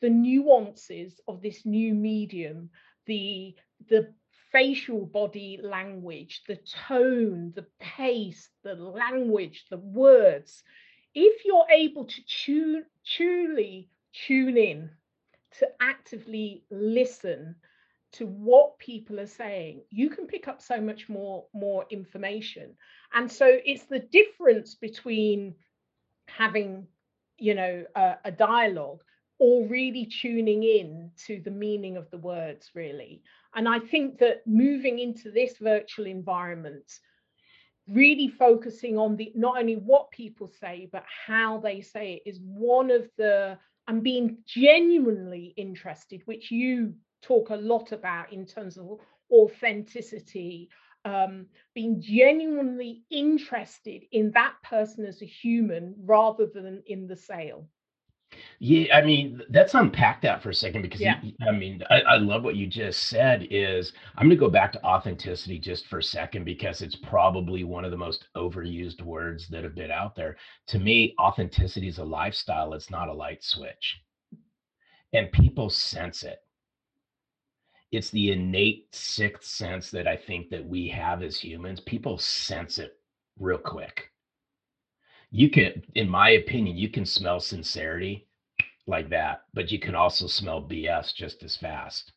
the 0.00 0.10
nuances 0.10 1.20
of 1.28 1.42
this 1.42 1.66
new 1.66 1.94
medium, 1.94 2.70
the 3.06 3.54
the 3.88 4.12
facial 4.52 5.06
body 5.06 5.58
language, 5.62 6.42
the 6.48 6.58
tone, 6.88 7.52
the 7.54 7.66
pace, 7.80 8.48
the 8.62 8.74
language, 8.74 9.66
the 9.70 9.78
words. 9.78 10.62
If 11.14 11.44
you're 11.44 11.66
able 11.70 12.04
to 12.04 12.22
tune, 12.26 12.84
truly 13.04 13.88
tune 14.12 14.56
in, 14.56 14.90
to 15.58 15.68
actively 15.80 16.64
listen 16.70 17.56
to 18.12 18.26
what 18.26 18.78
people 18.78 19.20
are 19.20 19.26
saying 19.26 19.82
you 19.90 20.08
can 20.08 20.26
pick 20.26 20.48
up 20.48 20.62
so 20.62 20.80
much 20.80 21.08
more 21.08 21.44
more 21.52 21.84
information 21.90 22.74
and 23.12 23.30
so 23.30 23.46
it's 23.64 23.84
the 23.84 23.98
difference 23.98 24.74
between 24.74 25.54
having 26.26 26.86
you 27.38 27.54
know 27.54 27.84
a, 27.94 28.14
a 28.24 28.30
dialogue 28.30 29.02
or 29.38 29.66
really 29.66 30.06
tuning 30.06 30.62
in 30.62 31.10
to 31.26 31.40
the 31.44 31.50
meaning 31.50 31.96
of 31.96 32.10
the 32.10 32.18
words 32.18 32.70
really 32.74 33.22
and 33.54 33.68
i 33.68 33.78
think 33.78 34.18
that 34.18 34.46
moving 34.46 34.98
into 34.98 35.30
this 35.30 35.58
virtual 35.58 36.06
environment 36.06 37.00
really 37.88 38.28
focusing 38.28 38.98
on 38.98 39.16
the 39.16 39.32
not 39.34 39.58
only 39.58 39.76
what 39.76 40.10
people 40.10 40.46
say 40.46 40.88
but 40.92 41.04
how 41.26 41.58
they 41.58 41.80
say 41.80 42.14
it 42.14 42.28
is 42.28 42.40
one 42.42 42.90
of 42.90 43.08
the 43.16 43.56
and 43.86 44.02
being 44.02 44.36
genuinely 44.46 45.54
interested 45.56 46.20
which 46.26 46.50
you 46.50 46.92
talk 47.22 47.50
a 47.50 47.56
lot 47.56 47.92
about 47.92 48.32
in 48.32 48.46
terms 48.46 48.78
of 48.78 48.98
authenticity, 49.30 50.68
um, 51.04 51.46
being 51.74 52.00
genuinely 52.00 53.02
interested 53.10 54.02
in 54.12 54.30
that 54.32 54.54
person 54.62 55.04
as 55.04 55.22
a 55.22 55.26
human 55.26 55.94
rather 56.04 56.46
than 56.46 56.82
in 56.86 57.06
the 57.06 57.16
sale. 57.16 57.68
Yeah, 58.60 58.96
I 58.96 59.02
mean, 59.02 59.40
let's 59.50 59.74
unpack 59.74 60.20
that 60.22 60.42
for 60.42 60.50
a 60.50 60.54
second 60.54 60.82
because 60.82 61.00
yeah. 61.00 61.20
you, 61.22 61.32
I 61.46 61.52
mean, 61.52 61.82
I, 61.90 62.00
I, 62.00 62.16
love 62.16 62.42
what 62.42 62.56
you 62.56 62.66
just 62.66 63.04
said. 63.04 63.46
Is 63.50 63.92
I'm 64.16 64.26
going 64.26 64.36
to 64.36 64.36
go 64.36 64.50
back 64.50 64.72
to 64.72 64.84
authenticity 64.84 65.58
just 65.58 65.86
for 65.86 65.98
a 65.98 66.02
second 66.02 66.44
because 66.44 66.82
it's 66.82 66.96
probably 66.96 67.64
one 67.64 67.84
of 67.84 67.90
the 67.90 67.96
most 67.96 68.26
overused 68.36 69.00
words 69.02 69.48
that 69.48 69.64
have 69.64 69.74
been 69.74 69.90
out 69.90 70.14
there. 70.14 70.36
To 70.68 70.78
me, 70.78 71.14
authenticity 71.20 71.88
is 71.88 71.98
a 71.98 72.04
lifestyle, 72.04 72.74
it's 72.74 72.90
not 72.90 73.08
a 73.08 73.14
light 73.14 73.42
switch. 73.42 74.00
And 75.12 75.32
people 75.32 75.70
sense 75.70 76.22
it 76.22 76.38
it's 77.90 78.10
the 78.10 78.32
innate 78.32 78.86
sixth 78.94 79.48
sense 79.48 79.90
that 79.90 80.06
I 80.06 80.16
think 80.16 80.50
that 80.50 80.66
we 80.66 80.88
have 80.88 81.22
as 81.22 81.38
humans. 81.38 81.80
People 81.80 82.18
sense 82.18 82.78
it 82.78 82.92
real 83.38 83.58
quick. 83.58 84.10
You 85.30 85.50
can, 85.50 85.82
in 85.94 86.08
my 86.08 86.30
opinion, 86.30 86.76
you 86.76 86.88
can 86.90 87.06
smell 87.06 87.40
sincerity 87.40 88.26
like 88.86 89.10
that, 89.10 89.42
but 89.54 89.70
you 89.72 89.78
can 89.78 89.94
also 89.94 90.26
smell 90.26 90.62
BS 90.62 91.14
just 91.14 91.42
as 91.42 91.56
fast. 91.56 92.12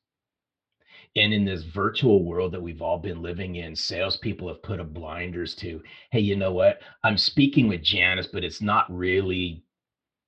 And 1.16 1.34
in 1.34 1.46
this 1.46 1.64
virtual 1.64 2.24
world 2.24 2.54
that 2.54 2.62
we've 2.62 2.82
all 2.82 2.98
been 3.00 3.22
living 3.22 3.56
in, 3.58 3.76
salespeople 3.76 4.48
have 4.48 4.64
put 4.64 4.80
a 4.80 4.84
blinders 4.86 5.56
to, 5.56 5.82
hey, 6.12 6.22
you 6.22 6.36
know 6.38 6.54
what? 6.54 6.82
I'm 7.04 7.18
speaking 7.18 7.68
with 7.68 7.84
Janice, 7.84 8.28
but 8.28 8.44
it's 8.46 8.62
not 8.62 8.94
really 8.96 9.64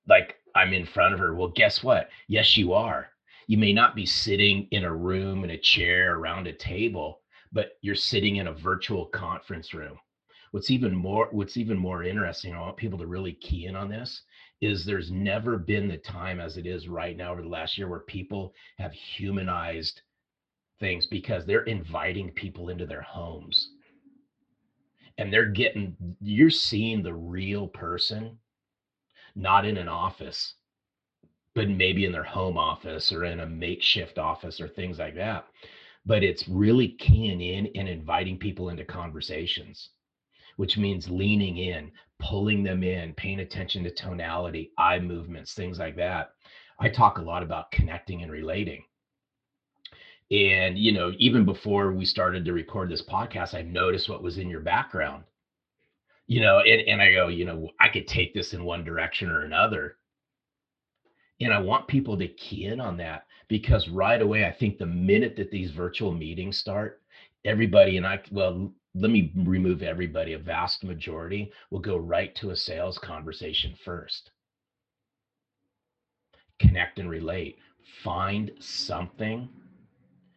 like 0.07 0.35
I'm 0.55 0.73
in 0.73 0.85
front 0.85 1.13
of 1.13 1.19
her. 1.19 1.35
Well, 1.35 1.49
guess 1.49 1.83
what? 1.83 2.09
Yes, 2.27 2.57
you 2.57 2.73
are 2.73 3.09
you 3.47 3.57
may 3.57 3.73
not 3.73 3.95
be 3.95 4.05
sitting 4.05 4.67
in 4.71 4.83
a 4.85 4.95
room 4.95 5.43
in 5.43 5.51
a 5.51 5.57
chair 5.57 6.15
around 6.15 6.47
a 6.47 6.53
table 6.53 7.21
but 7.51 7.73
you're 7.81 7.95
sitting 7.95 8.37
in 8.37 8.47
a 8.47 8.53
virtual 8.53 9.05
conference 9.07 9.73
room 9.73 9.97
what's 10.53 10.71
even 10.71 10.95
more 10.95 11.29
what's 11.31 11.57
even 11.57 11.77
more 11.77 12.03
interesting 12.03 12.53
i 12.53 12.59
want 12.59 12.77
people 12.77 12.99
to 12.99 13.07
really 13.07 13.33
key 13.33 13.65
in 13.65 13.75
on 13.75 13.89
this 13.89 14.23
is 14.61 14.85
there's 14.85 15.11
never 15.11 15.57
been 15.57 15.87
the 15.87 15.97
time 15.97 16.39
as 16.39 16.57
it 16.57 16.67
is 16.67 16.87
right 16.87 17.17
now 17.17 17.31
over 17.31 17.41
the 17.41 17.47
last 17.49 17.77
year 17.77 17.87
where 17.89 18.01
people 18.01 18.53
have 18.77 18.93
humanized 18.93 20.01
things 20.79 21.05
because 21.07 21.45
they're 21.45 21.63
inviting 21.63 22.31
people 22.31 22.69
into 22.69 22.85
their 22.85 23.01
homes 23.01 23.69
and 25.17 25.33
they're 25.33 25.45
getting 25.45 25.95
you're 26.21 26.49
seeing 26.49 27.03
the 27.03 27.13
real 27.13 27.67
person 27.67 28.37
not 29.35 29.65
in 29.65 29.77
an 29.77 29.89
office 29.89 30.55
but 31.55 31.69
maybe 31.69 32.05
in 32.05 32.11
their 32.11 32.23
home 32.23 32.57
office 32.57 33.11
or 33.11 33.25
in 33.25 33.41
a 33.41 33.45
makeshift 33.45 34.17
office 34.17 34.59
or 34.59 34.67
things 34.67 34.99
like 34.99 35.15
that. 35.15 35.45
But 36.05 36.23
it's 36.23 36.47
really 36.47 36.89
keying 36.99 37.41
in 37.41 37.67
and 37.75 37.87
inviting 37.87 38.37
people 38.37 38.69
into 38.69 38.83
conversations, 38.83 39.89
which 40.57 40.77
means 40.77 41.09
leaning 41.09 41.57
in, 41.57 41.91
pulling 42.19 42.63
them 42.63 42.83
in, 42.83 43.13
paying 43.13 43.39
attention 43.39 43.83
to 43.83 43.91
tonality, 43.91 44.71
eye 44.77 44.99
movements, 44.99 45.53
things 45.53 45.79
like 45.79 45.95
that. 45.97 46.31
I 46.79 46.89
talk 46.89 47.17
a 47.17 47.23
lot 47.23 47.43
about 47.43 47.71
connecting 47.71 48.23
and 48.23 48.31
relating. 48.31 48.83
And, 50.31 50.77
you 50.77 50.91
know, 50.91 51.11
even 51.19 51.45
before 51.45 51.91
we 51.91 52.05
started 52.05 52.45
to 52.45 52.53
record 52.53 52.89
this 52.89 53.03
podcast, 53.03 53.53
I 53.53 53.61
noticed 53.61 54.09
what 54.09 54.23
was 54.23 54.37
in 54.37 54.49
your 54.49 54.61
background. 54.61 55.23
You 56.27 56.41
know, 56.41 56.59
and, 56.59 56.81
and 56.87 57.01
I 57.01 57.11
go, 57.11 57.27
you 57.27 57.45
know, 57.45 57.69
I 57.79 57.89
could 57.89 58.07
take 58.07 58.33
this 58.33 58.53
in 58.53 58.63
one 58.63 58.83
direction 58.83 59.29
or 59.29 59.43
another 59.43 59.97
and 61.41 61.53
I 61.53 61.59
want 61.59 61.87
people 61.87 62.17
to 62.17 62.27
key 62.27 62.65
in 62.65 62.79
on 62.79 62.97
that 62.97 63.25
because 63.47 63.89
right 63.89 64.21
away, 64.21 64.45
I 64.45 64.51
think 64.51 64.77
the 64.77 64.85
minute 64.85 65.35
that 65.37 65.51
these 65.51 65.71
virtual 65.71 66.11
meetings 66.11 66.57
start, 66.57 67.01
everybody, 67.45 67.97
and 67.97 68.05
I, 68.05 68.21
well, 68.31 68.71
let 68.95 69.09
me 69.09 69.31
remove 69.35 69.81
everybody, 69.81 70.33
a 70.33 70.37
vast 70.37 70.83
majority 70.83 71.51
will 71.71 71.79
go 71.79 71.97
right 71.97 72.33
to 72.35 72.51
a 72.51 72.55
sales 72.55 72.97
conversation 72.97 73.75
first. 73.83 74.31
Connect 76.59 76.99
and 76.99 77.09
relate. 77.09 77.57
Find 78.03 78.51
something 78.59 79.49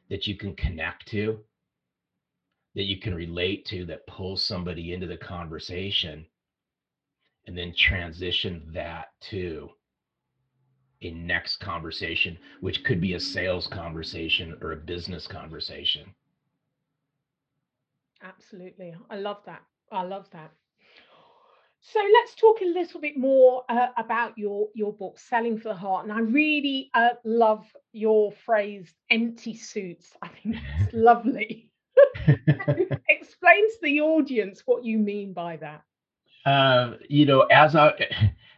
that 0.09 0.27
you 0.27 0.37
can 0.37 0.55
connect 0.55 1.07
to, 1.09 1.39
that 2.75 2.85
you 2.85 2.99
can 2.99 3.15
relate 3.15 3.67
to, 3.67 3.85
that 3.87 4.07
pulls 4.07 4.43
somebody 4.43 4.93
into 4.95 5.07
the 5.07 5.17
conversation, 5.17 6.25
and 7.47 7.57
then 7.57 7.75
transition 7.75 8.63
that 8.73 9.09
to 9.21 9.69
a 11.03 11.11
next 11.11 11.57
conversation, 11.59 12.39
which 12.61 12.85
could 12.85 13.01
be 13.01 13.15
a 13.15 13.21
sales 13.21 13.67
conversation 13.67 14.57
or 14.63 14.73
a 14.73 14.77
business 14.77 15.27
conversation. 15.27 16.15
Absolutely. 18.23 18.95
I 19.11 19.17
love 19.17 19.43
that. 19.47 19.63
I 19.91 20.03
love 20.03 20.31
that. 20.31 20.53
So 21.81 22.01
let's 22.13 22.35
talk 22.35 22.61
a 22.61 22.65
little 22.65 23.01
bit 23.01 23.17
more 23.17 23.65
uh, 23.69 23.89
about 23.97 24.37
your 24.39 24.69
your 24.75 24.93
book, 24.93 25.19
Selling 25.19 25.59
for 25.59 25.69
the 25.69 25.75
Heart. 25.75 26.05
And 26.05 26.13
I 26.13 26.21
really 26.21 26.91
uh, 26.95 27.15
love 27.25 27.75
your 27.93 28.33
phrase, 28.33 28.95
"empty 29.11 29.55
suits." 29.55 30.17
I 30.23 30.29
think 30.29 30.57
that's 30.57 30.89
lovely. 30.93 31.71
Explain 33.09 33.69
to 33.71 33.79
the 33.83 34.01
audience 34.01 34.63
what 34.67 34.85
you 34.85 34.99
mean 34.99 35.33
by 35.33 35.57
that. 35.57 35.83
Uh, 36.45 36.95
you 37.09 37.27
know, 37.27 37.43
as 37.43 37.75
I 37.77 37.95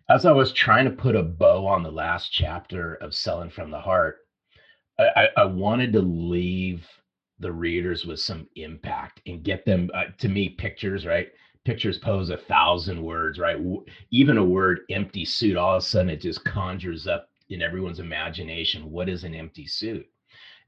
as 0.08 0.24
I 0.26 0.32
was 0.32 0.52
trying 0.52 0.84
to 0.84 0.90
put 0.90 1.16
a 1.16 1.22
bow 1.22 1.66
on 1.66 1.82
the 1.82 1.90
last 1.90 2.30
chapter 2.32 2.94
of 2.96 3.14
Selling 3.14 3.50
from 3.50 3.70
the 3.70 3.80
Heart, 3.80 4.18
I, 4.98 5.28
I 5.36 5.44
wanted 5.44 5.92
to 5.92 6.00
leave 6.00 6.86
the 7.40 7.52
readers 7.52 8.04
with 8.04 8.20
some 8.20 8.48
impact 8.56 9.20
and 9.26 9.42
get 9.42 9.64
them 9.64 9.90
uh, 9.94 10.04
to 10.18 10.28
me 10.28 10.48
pictures 10.48 11.06
right? 11.06 11.28
Pictures 11.64 11.98
pose 11.98 12.30
a 12.30 12.36
thousand 12.36 13.02
words 13.02 13.38
right? 13.38 13.58
Even 14.10 14.38
a 14.38 14.44
word 14.44 14.80
empty 14.90 15.24
suit 15.24 15.56
all 15.56 15.76
of 15.76 15.82
a 15.82 15.86
sudden 15.86 16.10
it 16.10 16.20
just 16.20 16.44
conjures 16.44 17.06
up 17.06 17.30
in 17.50 17.62
everyone's 17.62 18.00
imagination 18.00 18.90
what 18.90 19.08
is 19.08 19.24
an 19.24 19.34
empty 19.34 19.66
suit? 19.66 20.06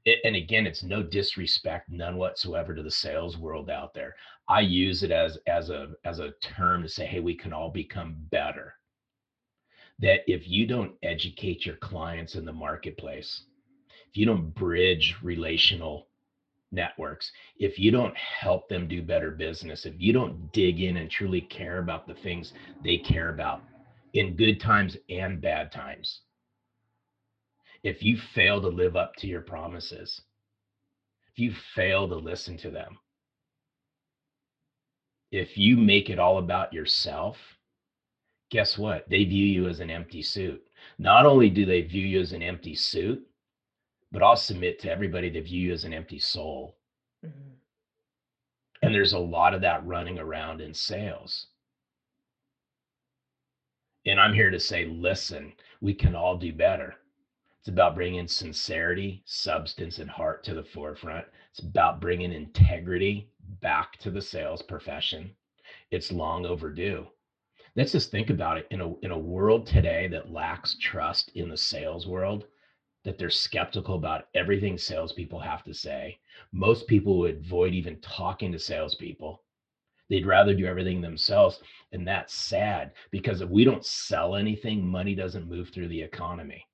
It, 0.05 0.19
and 0.23 0.35
again 0.35 0.65
it's 0.65 0.83
no 0.83 1.03
disrespect 1.03 1.89
none 1.89 2.17
whatsoever 2.17 2.73
to 2.73 2.83
the 2.83 2.91
sales 2.91 3.37
world 3.37 3.69
out 3.69 3.93
there. 3.93 4.15
I 4.47 4.61
use 4.61 5.03
it 5.03 5.11
as 5.11 5.37
as 5.47 5.69
a 5.69 5.93
as 6.05 6.19
a 6.19 6.33
term 6.41 6.83
to 6.83 6.89
say 6.89 7.05
hey 7.05 7.19
we 7.19 7.35
can 7.35 7.53
all 7.53 7.69
become 7.69 8.15
better. 8.31 8.73
That 9.99 10.21
if 10.25 10.47
you 10.47 10.65
don't 10.65 10.95
educate 11.03 11.65
your 11.65 11.75
clients 11.75 12.35
in 12.35 12.45
the 12.45 12.53
marketplace 12.53 13.43
if 14.11 14.17
you 14.17 14.25
don't 14.25 14.53
bridge 14.53 15.15
relational 15.23 16.09
networks, 16.71 17.31
if 17.57 17.77
you 17.77 17.91
don't 17.91 18.15
help 18.17 18.67
them 18.69 18.87
do 18.87 19.01
better 19.01 19.31
business, 19.31 19.85
if 19.85 19.93
you 19.97 20.13
don't 20.13 20.51
dig 20.53 20.81
in 20.81 20.97
and 20.97 21.09
truly 21.09 21.41
care 21.41 21.79
about 21.79 22.07
the 22.07 22.13
things 22.15 22.53
they 22.83 22.97
care 22.97 23.29
about 23.29 23.61
in 24.13 24.35
good 24.35 24.59
times 24.59 24.97
and 25.09 25.41
bad 25.41 25.71
times, 25.71 26.21
if 27.83 28.03
you 28.03 28.17
fail 28.33 28.61
to 28.61 28.67
live 28.67 28.95
up 28.95 29.15
to 29.15 29.27
your 29.27 29.41
promises, 29.41 30.21
if 31.31 31.39
you 31.39 31.53
fail 31.75 32.07
to 32.07 32.15
listen 32.15 32.57
to 32.57 32.69
them, 32.69 32.97
if 35.31 35.57
you 35.57 35.77
make 35.77 36.09
it 36.09 36.19
all 36.19 36.37
about 36.37 36.73
yourself, 36.73 37.37
guess 38.49 38.77
what? 38.77 39.09
They 39.09 39.23
view 39.23 39.45
you 39.45 39.67
as 39.67 39.79
an 39.79 39.89
empty 39.89 40.21
suit. 40.21 40.61
Not 40.99 41.25
only 41.25 41.49
do 41.49 41.65
they 41.65 41.81
view 41.81 42.05
you 42.05 42.19
as 42.19 42.33
an 42.33 42.43
empty 42.43 42.75
suit, 42.75 43.25
but 44.11 44.21
I'll 44.21 44.35
submit 44.35 44.79
to 44.79 44.91
everybody 44.91 45.29
they 45.29 45.39
view 45.39 45.67
you 45.67 45.73
as 45.73 45.83
an 45.83 45.93
empty 45.93 46.19
soul. 46.19 46.77
Mm-hmm. 47.25 47.51
And 48.81 48.93
there's 48.93 49.13
a 49.13 49.19
lot 49.19 49.53
of 49.53 49.61
that 49.61 49.85
running 49.85 50.19
around 50.19 50.59
in 50.59 50.73
sales. 50.73 51.47
And 54.05 54.19
I'm 54.19 54.33
here 54.33 54.49
to 54.49 54.59
say, 54.59 54.85
listen, 54.85 55.53
we 55.79 55.93
can 55.93 56.15
all 56.15 56.35
do 56.35 56.51
better. 56.51 56.95
It's 57.59 57.69
about 57.69 57.93
bringing 57.93 58.27
sincerity, 58.27 59.21
substance, 59.25 59.99
and 59.99 60.09
heart 60.09 60.43
to 60.45 60.55
the 60.55 60.63
forefront. 60.63 61.27
It's 61.51 61.59
about 61.59 62.01
bringing 62.01 62.33
integrity 62.33 63.29
back 63.61 63.97
to 63.99 64.09
the 64.09 64.21
sales 64.21 64.63
profession. 64.63 65.35
It's 65.91 66.11
long 66.11 66.47
overdue. 66.47 67.05
Let's 67.75 67.91
just 67.91 68.09
think 68.09 68.31
about 68.31 68.57
it 68.57 68.67
in 68.71 68.81
a 68.81 68.95
in 68.99 69.11
a 69.11 69.17
world 69.17 69.67
today 69.67 70.07
that 70.07 70.31
lacks 70.31 70.75
trust 70.81 71.29
in 71.35 71.49
the 71.49 71.57
sales 71.57 72.07
world 72.07 72.47
that 73.03 73.17
they're 73.17 73.29
skeptical 73.29 73.95
about 73.95 74.27
everything 74.35 74.77
salespeople 74.77 75.39
have 75.39 75.63
to 75.63 75.73
say. 75.73 76.19
Most 76.51 76.87
people 76.87 77.17
would 77.19 77.37
avoid 77.37 77.73
even 77.73 77.99
talking 78.01 78.51
to 78.51 78.59
salespeople. 78.59 79.43
They'd 80.09 80.25
rather 80.25 80.53
do 80.53 80.65
everything 80.65 81.01
themselves. 81.01 81.59
And 81.91 82.07
that's 82.07 82.33
sad 82.33 82.91
because 83.09 83.41
if 83.41 83.49
we 83.49 83.63
don't 83.63 83.85
sell 83.85 84.35
anything, 84.35 84.85
money 84.85 85.15
doesn't 85.15 85.49
move 85.49 85.69
through 85.69 85.87
the 85.87 86.01
economy. 86.01 86.65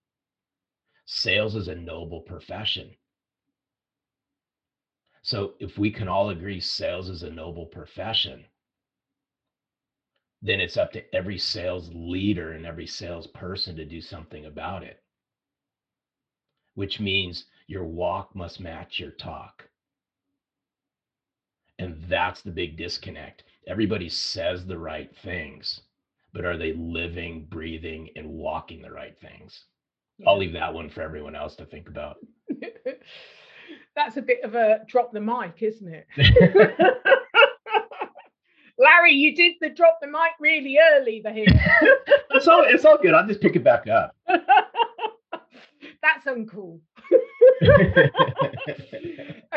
Sales 1.06 1.56
is 1.56 1.70
a 1.70 1.76
noble 1.76 2.22
profession. 2.22 2.96
So 5.22 5.54
if 5.60 5.78
we 5.78 5.92
can 5.92 6.08
all 6.08 6.30
agree 6.30 6.60
sales 6.60 7.10
is 7.10 7.24
a 7.24 7.30
noble 7.30 7.66
profession, 7.66 8.46
then 10.42 10.60
it's 10.60 10.78
up 10.78 10.92
to 10.92 11.16
every 11.16 11.38
sales 11.38 11.90
leader 11.94 12.54
and 12.54 12.66
every 12.66 12.88
salesperson 12.88 13.76
to 13.78 13.86
do 13.86 14.02
something 14.02 14.46
about 14.46 14.84
it 14.84 15.02
which 16.78 17.00
means 17.00 17.46
your 17.66 17.86
walk 17.86 18.36
must 18.36 18.60
match 18.60 19.00
your 19.00 19.10
talk. 19.10 19.68
And 21.80 22.04
that's 22.08 22.44
the 22.44 22.52
big 22.52 22.78
disconnect. 22.78 23.46
Everybody 23.68 24.10
says 24.10 24.64
the 24.64 24.78
right 24.78 25.10
things, 25.24 25.82
but 26.34 26.46
are 26.46 26.56
they 26.56 26.74
living, 26.74 27.48
breathing, 27.50 28.10
and 28.16 28.30
walking 28.30 28.84
the 28.84 28.92
right 28.92 29.18
things? 29.20 29.64
Yeah. 30.20 30.30
I'll 30.30 30.38
leave 30.38 30.54
that 30.54 30.72
one 30.72 30.92
for 30.92 31.02
everyone 31.02 31.36
else 31.36 31.56
to 31.56 31.66
think 31.66 31.90
about. 31.90 32.18
that's 33.96 34.18
a 34.18 34.22
bit 34.22 34.44
of 34.44 34.54
a 34.54 34.82
drop 34.88 35.12
the 35.12 35.20
mic, 35.20 35.64
isn't 35.64 35.92
it? 35.92 36.06
Larry, 38.78 39.14
you 39.14 39.36
did 39.36 39.54
the 39.62 39.70
drop 39.70 39.98
the 40.00 40.08
mic 40.08 40.34
really 40.40 40.78
early 40.94 41.24
here. 41.34 41.48
it's 42.30 42.48
all 42.48 42.64
it's 42.68 42.86
all 42.86 43.00
good. 43.02 43.16
I'll 43.16 43.26
just 43.26 43.42
pick 43.42 43.56
it 43.56 43.64
back 43.64 43.88
up 43.88 44.16
uncool. 46.28 46.80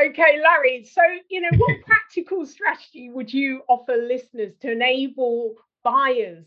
okay, 0.06 0.40
Larry. 0.42 0.84
So, 0.84 1.02
you 1.28 1.40
know, 1.40 1.50
what 1.56 1.76
practical 1.86 2.46
strategy 2.46 3.10
would 3.10 3.32
you 3.32 3.62
offer 3.68 3.96
listeners 3.96 4.54
to 4.60 4.72
enable 4.72 5.54
buyers 5.82 6.46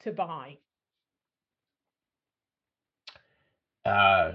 to 0.00 0.12
buy? 0.12 0.56
Uh, 3.84 4.32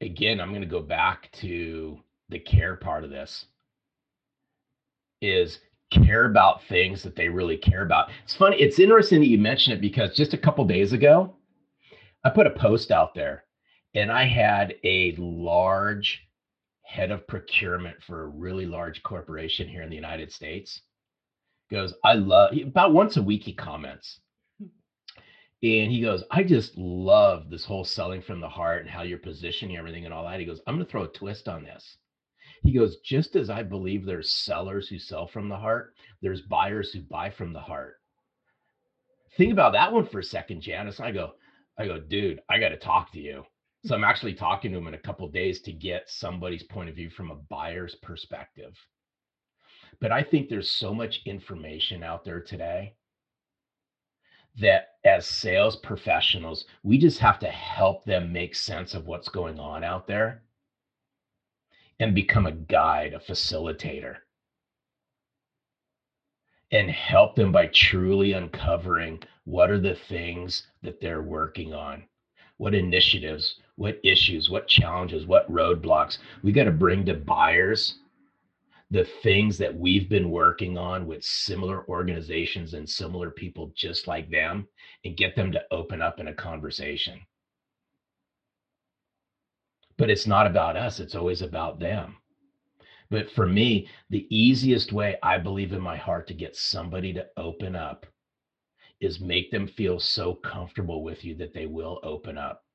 again, 0.00 0.40
I'm 0.40 0.50
going 0.50 0.62
to 0.62 0.66
go 0.66 0.80
back 0.80 1.30
to 1.40 1.98
the 2.28 2.38
care 2.38 2.76
part 2.76 3.04
of 3.04 3.10
this. 3.10 3.46
Is 5.22 5.60
care 5.90 6.26
about 6.26 6.62
things 6.64 7.02
that 7.02 7.16
they 7.16 7.28
really 7.28 7.56
care 7.56 7.82
about. 7.82 8.10
It's 8.24 8.34
funny. 8.34 8.60
It's 8.60 8.78
interesting 8.78 9.20
that 9.20 9.28
you 9.28 9.38
mentioned 9.38 9.76
it 9.78 9.80
because 9.80 10.14
just 10.14 10.34
a 10.34 10.38
couple 10.38 10.64
days 10.64 10.92
ago, 10.92 11.34
I 12.24 12.30
put 12.30 12.46
a 12.46 12.50
post 12.50 12.90
out 12.90 13.14
there 13.14 13.45
and 13.96 14.12
I 14.12 14.26
had 14.26 14.74
a 14.84 15.14
large 15.16 16.28
head 16.82 17.10
of 17.10 17.26
procurement 17.26 17.96
for 18.06 18.22
a 18.22 18.28
really 18.28 18.66
large 18.66 19.02
corporation 19.02 19.66
here 19.66 19.82
in 19.82 19.88
the 19.88 19.96
United 19.96 20.30
States. 20.30 20.82
Goes, 21.70 21.94
I 22.04 22.12
love 22.12 22.52
about 22.62 22.92
once 22.92 23.16
a 23.16 23.22
week 23.22 23.42
he 23.42 23.54
comments. 23.54 24.20
Hmm. 24.60 24.66
And 25.62 25.90
he 25.90 26.02
goes, 26.02 26.22
I 26.30 26.44
just 26.44 26.76
love 26.76 27.48
this 27.48 27.64
whole 27.64 27.84
selling 27.84 28.20
from 28.20 28.38
the 28.38 28.48
heart 28.48 28.82
and 28.82 28.90
how 28.90 29.02
you're 29.02 29.18
positioning 29.18 29.78
everything 29.78 30.04
and 30.04 30.12
all 30.12 30.24
that. 30.24 30.38
He 30.38 30.46
goes, 30.46 30.60
I'm 30.66 30.74
going 30.74 30.84
to 30.84 30.92
throw 30.92 31.04
a 31.04 31.08
twist 31.08 31.48
on 31.48 31.64
this. 31.64 31.96
He 32.62 32.72
goes, 32.72 32.98
just 32.98 33.34
as 33.34 33.48
I 33.48 33.62
believe 33.62 34.04
there's 34.04 34.30
sellers 34.30 34.88
who 34.88 34.98
sell 34.98 35.26
from 35.26 35.48
the 35.48 35.56
heart, 35.56 35.94
there's 36.20 36.42
buyers 36.42 36.92
who 36.92 37.00
buy 37.00 37.30
from 37.30 37.52
the 37.52 37.60
heart. 37.60 37.94
Think 39.38 39.52
about 39.52 39.72
that 39.72 39.92
one 39.92 40.06
for 40.06 40.18
a 40.18 40.24
second, 40.24 40.60
Janice. 40.60 41.00
I 41.00 41.12
go, 41.12 41.32
I 41.78 41.86
go, 41.86 41.98
dude, 41.98 42.40
I 42.48 42.60
got 42.60 42.68
to 42.68 42.76
talk 42.76 43.12
to 43.12 43.20
you. 43.20 43.44
So 43.86 43.94
I'm 43.94 44.04
actually 44.04 44.34
talking 44.34 44.72
to 44.72 44.78
him 44.78 44.88
in 44.88 44.94
a 44.94 44.98
couple 44.98 45.28
days 45.28 45.60
to 45.60 45.72
get 45.72 46.08
somebody's 46.08 46.64
point 46.64 46.88
of 46.88 46.96
view 46.96 47.08
from 47.08 47.30
a 47.30 47.36
buyer's 47.36 47.94
perspective. 47.94 48.76
But 50.00 50.10
I 50.10 50.22
think 50.24 50.48
there's 50.48 50.68
so 50.68 50.92
much 50.92 51.20
information 51.24 52.02
out 52.02 52.24
there 52.24 52.40
today 52.40 52.94
that 54.58 54.86
as 55.04 55.24
sales 55.24 55.76
professionals, 55.76 56.64
we 56.82 56.98
just 56.98 57.20
have 57.20 57.38
to 57.38 57.48
help 57.48 58.04
them 58.04 58.32
make 58.32 58.56
sense 58.56 58.94
of 58.94 59.06
what's 59.06 59.28
going 59.28 59.60
on 59.60 59.84
out 59.84 60.08
there 60.08 60.42
and 62.00 62.12
become 62.12 62.46
a 62.46 62.52
guide, 62.52 63.12
a 63.14 63.20
facilitator, 63.20 64.16
and 66.72 66.90
help 66.90 67.36
them 67.36 67.52
by 67.52 67.66
truly 67.66 68.32
uncovering 68.32 69.20
what 69.44 69.70
are 69.70 69.78
the 69.78 69.94
things 69.94 70.64
that 70.82 71.00
they're 71.00 71.22
working 71.22 71.72
on, 71.72 72.02
what 72.56 72.74
initiatives, 72.74 73.54
what 73.76 74.00
issues, 74.02 74.50
what 74.50 74.68
challenges, 74.68 75.26
what 75.26 75.50
roadblocks 75.50 76.18
we 76.42 76.52
got 76.52 76.64
to 76.64 76.72
bring 76.72 77.04
to 77.06 77.14
buyers 77.14 77.98
the 78.90 79.04
things 79.22 79.58
that 79.58 79.74
we've 79.74 80.08
been 80.08 80.30
working 80.30 80.78
on 80.78 81.06
with 81.06 81.24
similar 81.24 81.88
organizations 81.88 82.74
and 82.74 82.88
similar 82.88 83.30
people 83.30 83.72
just 83.76 84.06
like 84.06 84.30
them 84.30 84.66
and 85.04 85.16
get 85.16 85.34
them 85.34 85.50
to 85.50 85.62
open 85.72 86.00
up 86.00 86.20
in 86.20 86.28
a 86.28 86.34
conversation. 86.34 87.20
But 89.98 90.10
it's 90.10 90.26
not 90.26 90.46
about 90.46 90.76
us, 90.76 91.00
it's 91.00 91.14
always 91.14 91.42
about 91.42 91.80
them. 91.80 92.16
But 93.10 93.30
for 93.30 93.46
me, 93.46 93.88
the 94.10 94.26
easiest 94.34 94.92
way 94.92 95.16
I 95.22 95.38
believe 95.38 95.72
in 95.72 95.80
my 95.80 95.96
heart 95.96 96.26
to 96.28 96.34
get 96.34 96.56
somebody 96.56 97.12
to 97.14 97.26
open 97.36 97.74
up 97.74 98.06
is 99.00 99.20
make 99.20 99.50
them 99.50 99.66
feel 99.66 99.98
so 100.00 100.34
comfortable 100.34 101.02
with 101.02 101.24
you 101.24 101.34
that 101.36 101.52
they 101.54 101.66
will 101.66 102.00
open 102.02 102.38
up 102.38 102.65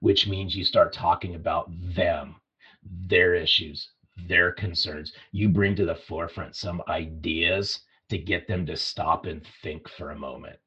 which 0.00 0.26
means 0.26 0.54
you 0.54 0.64
start 0.64 0.92
talking 0.92 1.34
about 1.34 1.70
them, 1.94 2.36
their 2.82 3.34
issues, 3.34 3.90
their 4.28 4.52
concerns. 4.52 5.12
You 5.32 5.48
bring 5.48 5.74
to 5.76 5.84
the 5.84 5.94
forefront 5.94 6.56
some 6.56 6.82
ideas 6.88 7.80
to 8.08 8.18
get 8.18 8.46
them 8.46 8.66
to 8.66 8.76
stop 8.76 9.26
and 9.26 9.44
think 9.62 9.88
for 9.88 10.10
a 10.10 10.18
moment. 10.18 10.58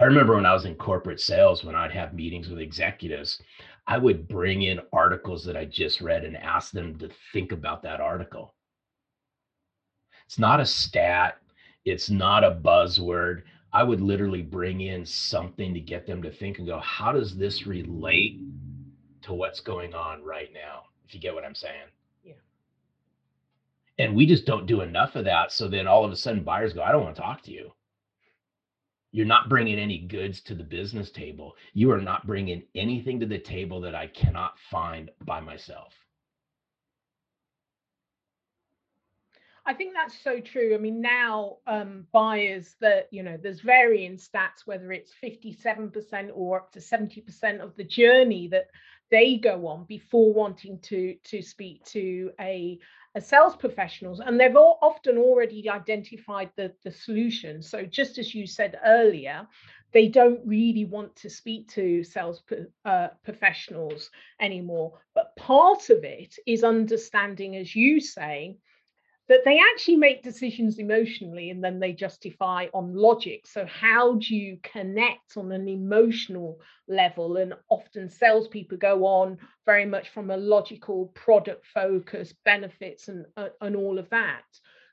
I 0.00 0.04
remember 0.04 0.34
when 0.34 0.46
I 0.46 0.52
was 0.52 0.64
in 0.64 0.74
corporate 0.74 1.20
sales, 1.20 1.62
when 1.62 1.76
I'd 1.76 1.92
have 1.92 2.14
meetings 2.14 2.48
with 2.48 2.58
executives, 2.58 3.40
I 3.86 3.98
would 3.98 4.26
bring 4.26 4.62
in 4.62 4.80
articles 4.92 5.44
that 5.44 5.56
I 5.56 5.66
just 5.66 6.00
read 6.00 6.24
and 6.24 6.36
ask 6.36 6.72
them 6.72 6.98
to 6.98 7.10
think 7.32 7.52
about 7.52 7.82
that 7.82 8.00
article. 8.00 8.54
It's 10.26 10.38
not 10.38 10.58
a 10.58 10.66
stat, 10.66 11.38
it's 11.84 12.10
not 12.10 12.44
a 12.44 12.50
buzzword. 12.50 13.42
I 13.74 13.82
would 13.82 14.00
literally 14.00 14.40
bring 14.40 14.82
in 14.82 15.04
something 15.04 15.74
to 15.74 15.80
get 15.80 16.06
them 16.06 16.22
to 16.22 16.30
think 16.30 16.58
and 16.58 16.66
go, 16.66 16.78
how 16.78 17.10
does 17.10 17.36
this 17.36 17.66
relate 17.66 18.40
to 19.22 19.34
what's 19.34 19.58
going 19.58 19.94
on 19.94 20.22
right 20.22 20.50
now? 20.54 20.84
If 21.04 21.12
you 21.12 21.20
get 21.20 21.34
what 21.34 21.44
I'm 21.44 21.56
saying. 21.56 21.88
Yeah. 22.22 22.34
And 23.98 24.14
we 24.14 24.26
just 24.26 24.46
don't 24.46 24.66
do 24.66 24.82
enough 24.82 25.16
of 25.16 25.24
that. 25.24 25.50
So 25.50 25.66
then 25.66 25.88
all 25.88 26.04
of 26.04 26.12
a 26.12 26.16
sudden 26.16 26.44
buyers 26.44 26.72
go, 26.72 26.82
I 26.82 26.92
don't 26.92 27.02
want 27.02 27.16
to 27.16 27.22
talk 27.22 27.42
to 27.42 27.50
you. 27.50 27.72
You're 29.10 29.26
not 29.26 29.48
bringing 29.48 29.78
any 29.78 29.98
goods 29.98 30.40
to 30.42 30.54
the 30.54 30.64
business 30.64 31.10
table. 31.10 31.56
You 31.72 31.90
are 31.90 32.00
not 32.00 32.28
bringing 32.28 32.62
anything 32.76 33.18
to 33.20 33.26
the 33.26 33.38
table 33.38 33.80
that 33.80 33.94
I 33.94 34.06
cannot 34.06 34.54
find 34.70 35.10
by 35.24 35.40
myself. 35.40 35.92
I 39.66 39.72
think 39.72 39.94
that's 39.94 40.18
so 40.22 40.40
true. 40.40 40.74
I 40.74 40.78
mean, 40.78 41.00
now 41.00 41.56
um, 41.66 42.06
buyers 42.12 42.76
that, 42.80 43.08
you 43.10 43.22
know, 43.22 43.38
there's 43.42 43.60
varying 43.60 44.16
stats, 44.18 44.66
whether 44.66 44.92
it's 44.92 45.12
57% 45.24 46.30
or 46.34 46.58
up 46.58 46.72
to 46.72 46.80
70% 46.80 47.60
of 47.60 47.74
the 47.76 47.84
journey 47.84 48.48
that 48.48 48.66
they 49.10 49.36
go 49.36 49.66
on 49.66 49.84
before 49.84 50.34
wanting 50.34 50.78
to 50.80 51.14
to 51.24 51.40
speak 51.40 51.84
to 51.84 52.30
a, 52.40 52.78
a 53.14 53.20
sales 53.20 53.56
professionals. 53.56 54.20
And 54.20 54.38
they've 54.38 54.56
all 54.56 54.78
often 54.82 55.16
already 55.16 55.68
identified 55.70 56.50
the, 56.56 56.72
the 56.82 56.90
solution. 56.90 57.62
So 57.62 57.84
just 57.84 58.18
as 58.18 58.34
you 58.34 58.46
said 58.46 58.78
earlier 58.84 59.46
they 59.92 60.08
don't 60.08 60.40
really 60.44 60.84
want 60.84 61.14
to 61.14 61.30
speak 61.30 61.68
to 61.68 62.02
sales 62.02 62.42
uh, 62.84 63.08
professionals 63.22 64.10
anymore. 64.40 64.98
But 65.14 65.36
part 65.36 65.88
of 65.88 66.02
it 66.02 66.34
is 66.48 66.64
understanding 66.64 67.54
as 67.54 67.76
you 67.76 68.00
say 68.00 68.58
that 69.28 69.40
they 69.44 69.58
actually 69.72 69.96
make 69.96 70.22
decisions 70.22 70.78
emotionally 70.78 71.50
and 71.50 71.64
then 71.64 71.80
they 71.80 71.92
justify 71.92 72.66
on 72.74 72.94
logic. 72.94 73.46
So, 73.46 73.66
how 73.66 74.16
do 74.16 74.36
you 74.36 74.58
connect 74.62 75.36
on 75.36 75.50
an 75.52 75.68
emotional 75.68 76.60
level? 76.88 77.38
And 77.38 77.54
often 77.70 78.10
salespeople 78.10 78.78
go 78.78 79.06
on 79.06 79.38
very 79.64 79.86
much 79.86 80.10
from 80.10 80.30
a 80.30 80.36
logical 80.36 81.06
product 81.14 81.66
focus, 81.66 82.34
benefits, 82.44 83.08
and 83.08 83.24
uh, 83.36 83.48
and 83.60 83.74
all 83.74 83.98
of 83.98 84.10
that. 84.10 84.42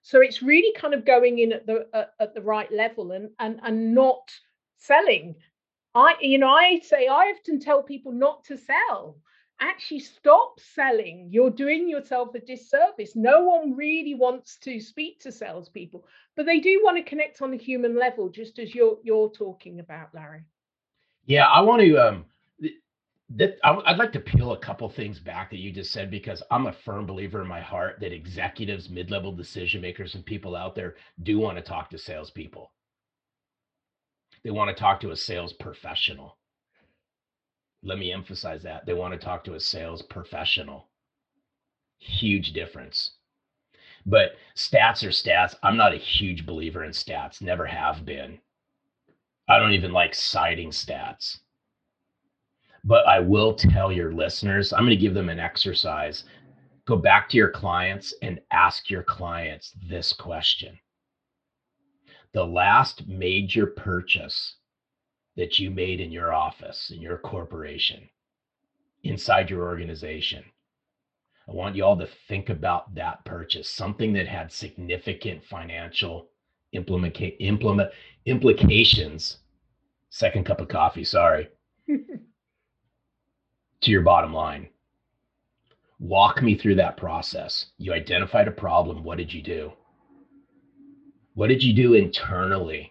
So 0.04 0.22
it's 0.22 0.42
really 0.42 0.74
kind 0.74 0.94
of 0.94 1.06
going 1.06 1.40
in 1.40 1.54
at 1.54 1.66
the 1.68 1.88
uh, 1.94 2.06
at 2.20 2.34
the 2.34 2.42
right 2.42 2.72
level 2.72 3.12
and 3.12 3.30
and 3.40 3.60
and 3.64 3.94
not 3.94 4.32
selling. 4.78 5.36
I 5.94 6.16
you 6.22 6.38
know 6.38 6.50
I 6.50 6.80
say 6.80 7.08
I 7.08 7.34
often 7.36 7.60
tell 7.60 7.84
people 7.84 8.12
not 8.12 8.44
to 8.46 8.58
sell 8.58 9.18
actually 9.62 10.00
stop 10.00 10.60
selling. 10.60 11.30
You're 11.32 11.52
doing 11.52 11.88
yourself 11.88 12.36
a 12.36 12.40
disservice. 12.40 13.16
No 13.16 13.44
one 13.44 13.76
really 13.76 14.16
wants 14.16 14.58
to 14.58 14.80
speak 14.80 15.20
to 15.22 15.32
salespeople, 15.32 16.06
but 16.36 16.46
they 16.46 16.60
do 16.60 16.82
want 16.84 16.98
to 16.98 17.04
connect 17.04 17.42
on 17.42 17.54
a 17.54 17.58
human 17.58 17.98
level, 17.98 18.30
just 18.30 18.60
as 18.60 18.76
you're 18.76 18.98
you're 19.04 19.30
talking 19.30 19.80
about, 19.80 20.14
Larry. 20.14 20.44
Yeah, 21.26 21.46
I 21.46 21.62
want 21.62 21.82
to. 21.82 21.98
Um, 21.98 22.26
I'd 23.64 23.98
like 23.98 24.12
to 24.14 24.20
peel 24.20 24.52
a 24.52 24.60
couple 24.60 24.90
things 24.90 25.20
back 25.20 25.52
that 25.52 25.60
you 25.60 25.72
just 25.72 25.94
said 25.94 26.12
because 26.12 26.44
I'm 26.52 26.68
a 26.68 26.74
firm 26.74 27.06
believer 27.06 27.42
in 27.42 27.48
my 27.48 27.62
heart 27.62 27.98
that 28.02 28.12
executives, 28.12 28.90
mid-level 28.90 29.32
decision 29.32 29.82
makers, 29.82 30.16
and 30.16 30.26
people 30.26 30.54
out 30.54 30.76
there 30.76 30.96
do 31.24 31.40
want 31.40 31.58
to 31.58 31.64
talk 31.64 31.90
to 31.92 31.98
salespeople. 31.98 32.74
They 34.44 34.52
want 34.52 34.76
to 34.76 34.80
talk 34.80 35.00
to 35.02 35.12
a 35.12 35.16
sales 35.16 35.54
professional 35.54 36.38
let 37.84 37.98
me 37.98 38.12
emphasize 38.12 38.64
that. 38.64 38.86
They 38.86 38.94
want 38.94 39.14
to 39.14 39.20
talk 39.20 39.44
to 39.46 39.56
a 39.56 39.60
sales 39.60 40.02
professional. 40.02 40.88
Huge 41.98 42.54
difference. 42.54 43.12
But 44.06 44.36
stats 44.56 45.04
are 45.04 45.10
stats. 45.10 45.56
I'm 45.64 45.78
not 45.78 45.94
a 45.94 45.98
huge 45.98 46.46
believer 46.46 46.84
in 46.84 46.92
stats, 46.92 47.42
never 47.42 47.66
have 47.66 48.06
been. 48.06 48.40
I 49.48 49.60
don't 49.60 49.74
even 49.74 49.92
like 49.92 50.16
citing 50.16 50.70
stats. 50.70 51.40
But 52.84 53.06
I 53.08 53.20
will 53.20 53.54
tell 53.54 53.92
your 53.92 54.14
listeners, 54.14 54.74
I'm 54.74 54.80
going 54.80 54.90
to 54.90 54.96
give 54.96 55.14
them 55.14 55.30
an 55.30 55.40
exercise. 55.40 56.24
Go 56.86 56.96
back 56.96 57.30
to 57.30 57.38
your 57.38 57.50
clients 57.50 58.14
and 58.24 58.40
ask 58.52 58.90
your 58.90 59.04
clients 59.04 59.74
this 59.88 60.14
question. 60.14 60.80
The 62.34 62.46
last 62.46 63.08
major 63.08 63.68
purchase 63.68 64.56
that 65.38 65.60
you 65.60 65.72
made 65.72 66.00
in 66.00 66.12
your 66.12 66.34
office, 66.34 66.92
in 66.94 67.02
your 67.02 67.18
corporation, 67.18 68.10
inside 69.04 69.50
your 69.50 69.64
organization. 69.64 70.44
I 71.48 71.54
want 71.54 71.76
you 71.76 71.84
all 71.84 71.98
to 71.98 72.08
think 72.28 72.50
about 72.50 72.94
that 72.96 73.26
purchase, 73.26 73.70
something 73.70 74.14
that 74.14 74.28
had 74.28 74.52
significant 74.52 75.44
financial 75.46 76.30
implement, 76.72 77.18
implement 77.40 77.90
implications. 78.26 79.38
Second 80.10 80.46
cup 80.46 80.62
of 80.62 80.68
coffee, 80.68 81.04
sorry. 81.04 81.50
to 81.88 83.92
your 83.92 84.02
bottom 84.02 84.34
line. 84.34 84.70
Walk 86.00 86.42
me 86.42 86.58
through 86.58 86.76
that 86.76 86.98
process. 86.98 87.68
You 87.78 87.94
identified 87.94 88.48
a 88.48 88.52
problem. 88.52 89.04
What 89.04 89.18
did 89.18 89.34
you 89.34 89.42
do? 89.42 89.72
What 91.34 91.48
did 91.48 91.64
you 91.64 91.74
do 91.74 91.94
internally 91.94 92.91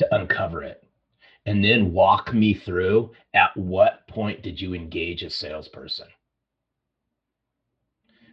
to 0.00 0.14
uncover 0.14 0.62
it 0.62 0.82
and 1.44 1.62
then 1.62 1.92
walk 1.92 2.32
me 2.32 2.54
through 2.54 3.10
at 3.34 3.54
what 3.54 4.06
point 4.08 4.42
did 4.42 4.58
you 4.58 4.74
engage 4.74 5.22
a 5.22 5.28
salesperson? 5.30 6.06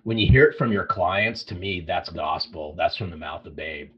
When 0.04 0.18
you 0.18 0.28
hear 0.28 0.46
it 0.46 0.58
from 0.58 0.72
your 0.72 0.86
clients 0.86 1.44
to 1.44 1.56
me 1.56 1.82
that's 1.82 2.10
gospel. 2.10 2.74
That's 2.78 2.96
from 2.96 3.10
the 3.10 3.18
mouth 3.18 3.46
of 3.46 3.58
babe. 3.58 3.92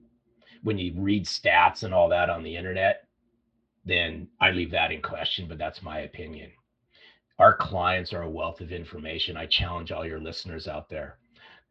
When 0.63 0.79
you 0.79 0.93
read 0.95 1.25
stats 1.25 1.83
and 1.83 1.93
all 1.93 2.09
that 2.09 2.29
on 2.29 2.43
the 2.43 2.55
internet 2.55 3.03
then 3.85 4.27
i 4.41 4.51
leave 4.51 4.71
that 4.71 4.91
in 4.91 5.01
question 5.01 5.47
but 5.47 5.59
that's 5.59 5.83
my 5.83 5.99
opinion. 5.99 6.49
Our 7.37 7.55
clients 7.55 8.13
are 8.13 8.23
a 8.23 8.29
wealth 8.29 8.61
of 8.61 8.71
information. 8.71 9.37
I 9.37 9.45
challenge 9.45 9.91
all 9.91 10.05
your 10.05 10.19
listeners 10.19 10.67
out 10.67 10.89
there. 10.89 11.19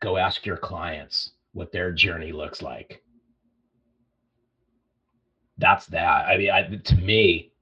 Go 0.00 0.16
ask 0.16 0.46
your 0.46 0.56
clients 0.56 1.32
what 1.52 1.72
their 1.72 1.90
journey 1.92 2.30
looks 2.30 2.62
like 2.62 3.02
that's 5.58 5.86
that. 5.86 6.26
I 6.26 6.36
mean, 6.36 6.50
I, 6.50 6.62
to 6.62 6.96
me, 6.96 7.52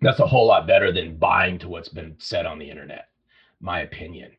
that's 0.00 0.20
a 0.20 0.26
whole 0.26 0.46
lot 0.46 0.66
better 0.66 0.92
than 0.92 1.16
buying 1.16 1.58
to 1.60 1.68
what's 1.68 1.88
been 1.88 2.14
said 2.18 2.46
on 2.46 2.58
the 2.58 2.70
internet. 2.70 3.08
My 3.60 3.80
opinion. 3.80 4.32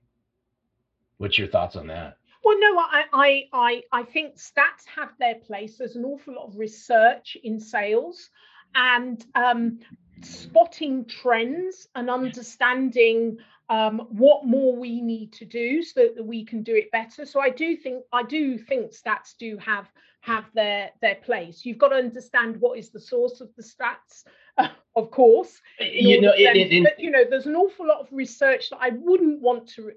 What's 1.18 1.38
your 1.38 1.48
thoughts 1.48 1.76
on 1.76 1.88
that? 1.88 2.18
Well, 2.44 2.60
no, 2.60 2.80
I, 2.80 3.04
I, 3.12 3.44
I, 3.52 3.84
I 3.92 4.04
think 4.04 4.36
stats 4.36 4.86
have 4.96 5.10
their 5.20 5.36
place. 5.36 5.78
There's 5.78 5.96
an 5.96 6.06
awful 6.06 6.36
lot 6.36 6.48
of 6.48 6.58
research 6.58 7.36
in 7.44 7.60
sales, 7.60 8.30
and 8.76 9.26
um, 9.36 9.80
spotting 10.22 11.06
trends 11.06 11.88
and 11.96 12.10
understanding 12.10 13.38
um, 13.70 14.08
what 14.10 14.46
more 14.46 14.76
we 14.76 15.02
need 15.02 15.34
to 15.34 15.46
do 15.46 15.84
so 15.84 16.10
that 16.16 16.26
we 16.26 16.46
can 16.46 16.64
do 16.64 16.76
it 16.76 16.90
better. 16.92 17.26
So 17.26 17.40
I 17.40 17.50
do 17.50 17.76
think 17.76 18.04
I 18.14 18.24
do 18.24 18.58
think 18.58 18.92
stats 18.92 19.36
do 19.38 19.58
have 19.58 19.92
have 20.22 20.46
their 20.54 20.92
their 21.02 21.16
place. 21.16 21.66
You've 21.66 21.78
got 21.78 21.90
to 21.90 21.96
understand 21.96 22.58
what 22.60 22.78
is 22.78 22.90
the 22.90 23.00
source 23.00 23.42
of 23.42 23.50
the 23.56 23.64
stats, 23.64 24.24
uh, 24.58 24.70
of 24.96 25.12
course. 25.12 25.62
You 25.80 26.22
know, 26.22 26.34
it, 26.36 26.72
it, 26.72 26.84
but 26.84 27.00
you 27.00 27.12
know, 27.12 27.24
there's 27.30 27.46
an 27.46 27.56
awful 27.56 27.88
lot 27.88 28.00
of 28.00 28.08
research 28.12 28.70
that 28.70 28.80
I 28.80 28.90
wouldn't 28.90 29.42
want 29.42 29.68
to 29.70 29.92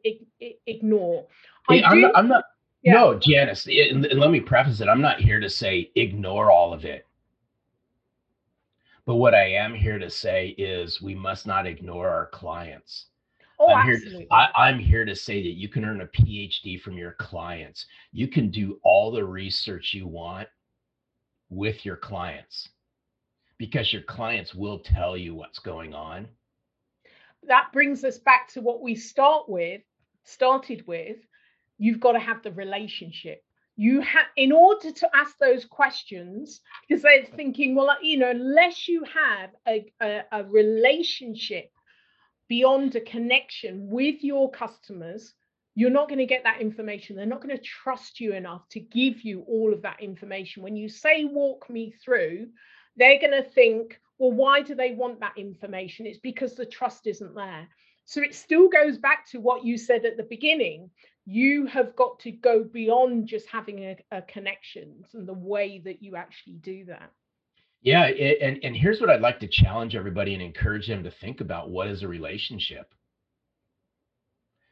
ignore. 0.67 1.27
I 1.69 1.77
am 1.77 2.01
not, 2.01 2.17
I'm 2.17 2.29
not 2.29 2.45
yeah. 2.83 2.95
no, 2.95 3.19
Janice, 3.19 3.67
and 3.67 4.07
let 4.15 4.31
me 4.31 4.41
preface 4.41 4.81
it. 4.81 4.89
I'm 4.89 5.03
not 5.03 5.21
here 5.21 5.39
to 5.39 5.51
say 5.51 5.91
ignore 5.95 6.51
all 6.51 6.73
of 6.73 6.85
it. 6.85 7.07
But 9.07 9.17
what 9.17 9.35
I 9.35 9.53
am 9.53 9.75
here 9.75 9.99
to 9.99 10.11
say 10.11 10.49
is 10.59 11.03
we 11.03 11.15
must 11.15 11.47
not 11.47 11.67
ignore 11.67 12.09
our 12.09 12.27
clients. 12.27 13.07
Oh, 13.61 13.75
I'm 13.75 13.91
absolutely. 13.91 14.21
here. 14.21 14.29
I, 14.31 14.49
I'm 14.57 14.79
here 14.79 15.05
to 15.05 15.15
say 15.15 15.43
that 15.43 15.53
you 15.53 15.69
can 15.69 15.85
earn 15.85 16.01
a 16.01 16.07
PhD 16.07 16.81
from 16.81 16.95
your 16.97 17.13
clients. 17.13 17.85
You 18.11 18.27
can 18.27 18.51
do 18.51 18.81
all 18.83 19.11
the 19.11 19.25
research 19.25 19.93
you 19.93 20.07
want 20.07 20.49
with 21.51 21.85
your 21.85 21.97
clients 21.97 22.71
because 23.59 23.93
your 23.93 24.03
clients 24.03 24.55
will 24.55 24.79
tell 24.79 25.15
you 25.15 25.35
what's 25.35 25.59
going 25.59 25.93
on. 25.93 26.27
That 27.47 27.71
brings 27.73 28.03
us 28.03 28.19
back 28.19 28.49
to 28.55 28.63
what 28.63 28.81
we 28.81 28.95
start 28.95 29.47
with, 29.47 29.83
started 30.25 30.87
with. 30.87 31.19
You've 31.77 32.01
got 32.01 32.13
to 32.13 32.19
have 32.19 32.43
the 32.43 32.53
relationship 32.53 33.45
you 33.77 34.03
have 34.03 34.27
in 34.37 34.53
order 34.53 34.93
to 34.93 35.09
ask 35.17 35.39
those 35.39 35.65
questions 35.65 36.61
because 36.87 37.03
they're 37.03 37.25
thinking 37.35 37.75
well 37.75 37.97
you 38.03 38.19
know 38.19 38.29
unless 38.29 38.87
you 38.87 39.03
have 39.05 39.51
a, 39.67 39.91
a, 40.03 40.21
a, 40.33 40.45
relationship 40.45 41.71
beyond 42.51 42.97
a 42.97 43.01
connection 43.01 43.89
with 43.89 44.23
your 44.23 44.51
customers 44.51 45.35
you're 45.77 45.89
not 45.89 46.09
going 46.09 46.19
to 46.19 46.27
get 46.27 46.43
that 46.45 46.61
information. 46.61 47.15
They're 47.15 47.25
not 47.25 47.41
going 47.41 47.57
to 47.57 47.63
trust 47.63 48.21
you 48.21 48.35
enough 48.35 48.69
to 48.71 48.81
give 48.81 49.23
you 49.23 49.45
all 49.47 49.73
of 49.73 49.83
that 49.83 50.03
information. 50.03 50.65
When 50.65 50.77
you 50.77 50.89
say 50.89 51.25
walk 51.25 51.71
me 51.71 51.95
through 52.05 52.49
they're 52.97 53.21
going 53.21 53.43
to 53.43 53.49
think 53.49 54.01
well 54.19 54.33
why 54.33 54.63
do 54.63 54.75
they 54.75 54.93
want 54.93 55.21
that 55.21 55.39
information? 55.39 56.07
It's 56.07 56.19
because 56.19 56.55
the 56.55 56.67
trust 56.67 57.07
isn't 57.07 57.35
there. 57.35 57.69
So 58.05 58.21
it 58.21 58.35
still 58.35 58.69
goes 58.69 58.99
back 58.99 59.27
to 59.31 59.39
what 59.39 59.65
you 59.65 59.79
said 59.79 60.05
at 60.05 60.17
the 60.17 60.25
beginning. 60.25 60.91
You 61.25 61.67
have 61.67 61.95
got 61.95 62.19
to 62.21 62.33
go 62.33 62.65
beyond 62.65 63.29
just 63.29 63.47
having 63.47 63.79
a, 63.85 63.97
a 64.11 64.23
connections 64.23 65.07
and 65.15 65.27
the 65.27 65.33
way 65.33 65.81
that 65.85 66.03
you 66.03 66.17
actually 66.17 66.55
do 66.55 66.85
that 66.87 67.13
yeah 67.83 68.07
it, 68.07 68.39
and 68.43 68.59
and 68.63 68.77
here's 68.77 69.01
what 69.01 69.11
i'd 69.11 69.21
like 69.21 69.41
to 69.41 69.49
challenge 69.49 69.97
everybody 69.97 70.35
and 70.35 70.43
encourage 70.43 70.87
them 70.87 71.03
to 71.03 71.11
think 71.11 71.41
about 71.41 71.71
what 71.71 71.89
is 71.89 72.03
a 72.03 72.09
relationship. 72.09 72.95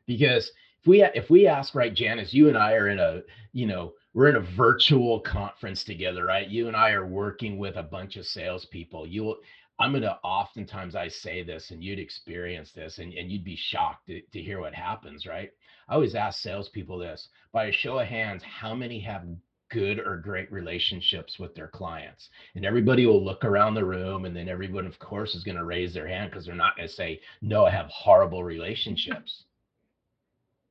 Because 0.07 0.51
if 0.81 0.87
we 0.87 1.03
if 1.03 1.31
we 1.31 1.47
ask 1.47 1.75
right 1.75 1.95
janice 1.95 2.33
you 2.33 2.49
and 2.49 2.57
i 2.57 2.73
are 2.75 2.89
in 2.89 2.99
a 2.99 3.23
you 3.53 3.67
know 3.67 3.93
we're 4.15 4.29
in 4.29 4.37
a 4.37 4.41
virtual 4.41 5.21
conference 5.21 5.85
together 5.85 6.25
right? 6.27 6.49
You 6.49 6.69
and 6.69 6.77
i 6.77 6.91
are 6.91 7.07
working 7.07 7.59
with 7.59 7.77
a 7.77 7.83
bunch 7.83 8.17
of 8.17 8.27
salespeople. 8.27 9.07
You'll 9.07 9.37
i'm 9.79 9.93
to 9.93 10.19
oftentimes 10.25 10.97
i 10.97 11.09
say 11.09 11.43
this 11.43 11.71
and 11.71 11.83
you'd 11.85 11.99
experience 12.01 12.73
this 12.73 12.99
and, 12.99 13.13
and 13.15 13.31
you'd 13.31 13.45
be 13.45 13.57
shocked 13.57 14.07
to, 14.09 14.21
to 14.33 14.43
hear 14.43 14.61
what 14.61 14.75
happens 14.75 15.27
right? 15.27 15.51
I 15.89 15.95
always 15.95 16.15
ask 16.15 16.41
salespeople 16.41 16.99
this 16.99 17.29
by 17.53 17.67
a 17.67 17.73
show 17.73 17.99
of 17.99 18.07
hands 18.07 18.43
how 18.43 18.75
many 18.75 19.01
have 19.01 19.25
good 19.71 19.99
or 19.99 20.17
great 20.17 20.51
relationships 20.51 21.39
with 21.39 21.55
their 21.55 21.69
clients. 21.69 22.31
And 22.55 22.65
everybody 22.65 23.07
will 23.07 23.25
look 23.25 23.45
around 23.45 23.75
the 23.75 23.85
room, 23.85 24.25
and 24.25 24.37
then 24.37 24.49
everyone, 24.49 24.87
of 24.87 24.99
course, 24.99 25.35
is 25.35 25.45
going 25.45 25.57
to 25.57 25.65
raise 25.65 25.95
their 25.95 26.09
hand 26.09 26.31
because 26.31 26.47
they're 26.47 26.55
not 26.55 26.77
going 26.77 26.89
to 26.89 26.95
say, 26.95 27.21
No, 27.41 27.67
I 27.67 27.71
have 27.71 27.89
horrible 27.89 28.45
relationships. 28.45 29.45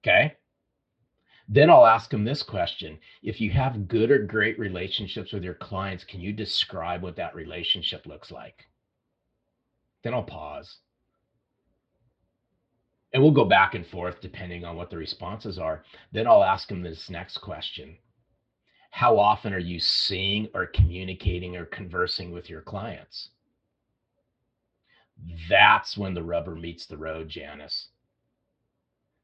Okay. 0.03 0.35
Then 1.49 1.69
I'll 1.69 1.85
ask 1.85 2.09
them 2.09 2.25
this 2.25 2.43
question 2.43 2.99
If 3.23 3.39
you 3.39 3.51
have 3.51 3.87
good 3.87 4.11
or 4.11 4.19
great 4.19 4.59
relationships 4.59 5.31
with 5.31 5.43
your 5.43 5.53
clients, 5.53 6.03
can 6.03 6.19
you 6.19 6.33
describe 6.33 7.01
what 7.01 7.15
that 7.15 7.35
relationship 7.35 8.05
looks 8.05 8.31
like? 8.31 8.67
Then 10.03 10.13
I'll 10.13 10.23
pause. 10.23 10.77
And 13.13 13.23
we'll 13.23 13.31
go 13.31 13.45
back 13.45 13.73
and 13.73 13.87
forth 13.87 14.21
depending 14.21 14.65
on 14.65 14.75
what 14.75 14.89
the 14.89 14.97
responses 14.97 15.57
are. 15.57 15.83
Then 16.11 16.27
I'll 16.27 16.43
ask 16.43 16.67
them 16.67 16.81
this 16.81 17.09
next 17.09 17.37
question 17.37 17.97
How 18.97 19.19
often 19.19 19.53
are 19.53 19.59
you 19.59 19.79
seeing 19.79 20.47
or 20.55 20.65
communicating 20.65 21.55
or 21.55 21.65
conversing 21.65 22.31
with 22.31 22.49
your 22.49 22.61
clients? 22.61 23.29
That's 25.47 25.95
when 25.95 26.15
the 26.15 26.23
rubber 26.23 26.55
meets 26.55 26.87
the 26.87 26.97
road, 26.97 27.29
Janice 27.29 27.89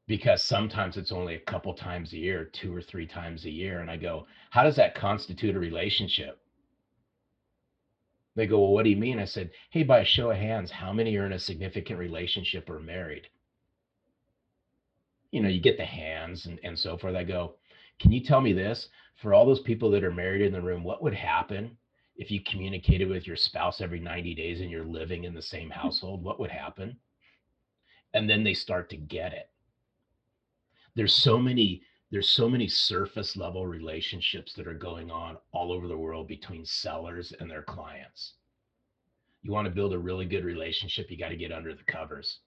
because 0.06 0.42
sometimes 0.44 0.96
it's 0.96 1.12
only 1.12 1.34
a 1.34 1.40
couple 1.40 1.72
times 1.72 2.12
a 2.12 2.18
year, 2.18 2.44
two 2.44 2.74
or 2.74 2.82
three 2.82 3.06
times 3.06 3.44
a 3.44 3.50
year. 3.50 3.80
And 3.80 3.90
I 3.90 3.96
go, 3.96 4.26
how 4.50 4.62
does 4.62 4.76
that 4.76 4.94
constitute 4.94 5.56
a 5.56 5.58
relationship? 5.58 6.38
They 8.36 8.46
go, 8.46 8.60
well, 8.60 8.72
what 8.72 8.84
do 8.84 8.90
you 8.90 8.96
mean? 8.96 9.18
I 9.18 9.24
said, 9.24 9.50
hey, 9.70 9.82
by 9.82 10.00
a 10.00 10.04
show 10.04 10.30
of 10.30 10.36
hands, 10.36 10.70
how 10.70 10.92
many 10.92 11.16
are 11.16 11.26
in 11.26 11.32
a 11.32 11.38
significant 11.38 11.98
relationship 11.98 12.68
or 12.68 12.80
married? 12.80 13.28
You 15.30 15.42
know, 15.42 15.48
you 15.48 15.60
get 15.60 15.78
the 15.78 15.84
hands 15.84 16.46
and, 16.46 16.60
and 16.62 16.78
so 16.78 16.98
forth. 16.98 17.14
I 17.16 17.24
go, 17.24 17.54
can 18.00 18.12
you 18.12 18.20
tell 18.20 18.40
me 18.40 18.52
this? 18.52 18.88
For 19.16 19.32
all 19.32 19.46
those 19.46 19.60
people 19.60 19.90
that 19.90 20.04
are 20.04 20.12
married 20.12 20.42
in 20.42 20.52
the 20.52 20.60
room, 20.60 20.82
what 20.82 21.02
would 21.02 21.14
happen 21.14 21.76
if 22.16 22.30
you 22.30 22.40
communicated 22.42 23.08
with 23.08 23.26
your 23.26 23.36
spouse 23.36 23.80
every 23.80 24.00
90 24.00 24.34
days 24.34 24.60
and 24.60 24.70
you're 24.70 24.84
living 24.84 25.24
in 25.24 25.34
the 25.34 25.42
same 25.42 25.68
hmm. 25.68 25.78
household? 25.78 26.22
What 26.22 26.40
would 26.40 26.50
happen? 26.50 26.96
And 28.12 28.28
then 28.28 28.44
they 28.44 28.54
start 28.54 28.90
to 28.90 28.96
get 28.96 29.32
it 29.32 29.50
there's 30.94 31.14
so 31.14 31.38
many 31.38 31.82
there's 32.10 32.30
so 32.30 32.48
many 32.48 32.68
surface 32.68 33.36
level 33.36 33.66
relationships 33.66 34.52
that 34.54 34.68
are 34.68 34.74
going 34.74 35.10
on 35.10 35.36
all 35.52 35.72
over 35.72 35.88
the 35.88 35.96
world 35.96 36.28
between 36.28 36.64
sellers 36.64 37.32
and 37.40 37.50
their 37.50 37.62
clients. 37.62 38.34
You 39.42 39.50
want 39.50 39.66
to 39.66 39.74
build 39.74 39.92
a 39.92 39.98
really 39.98 40.24
good 40.24 40.44
relationship, 40.44 41.10
you 41.10 41.18
got 41.18 41.30
to 41.30 41.36
get 41.36 41.50
under 41.50 41.74
the 41.74 41.82
covers. 41.84 42.38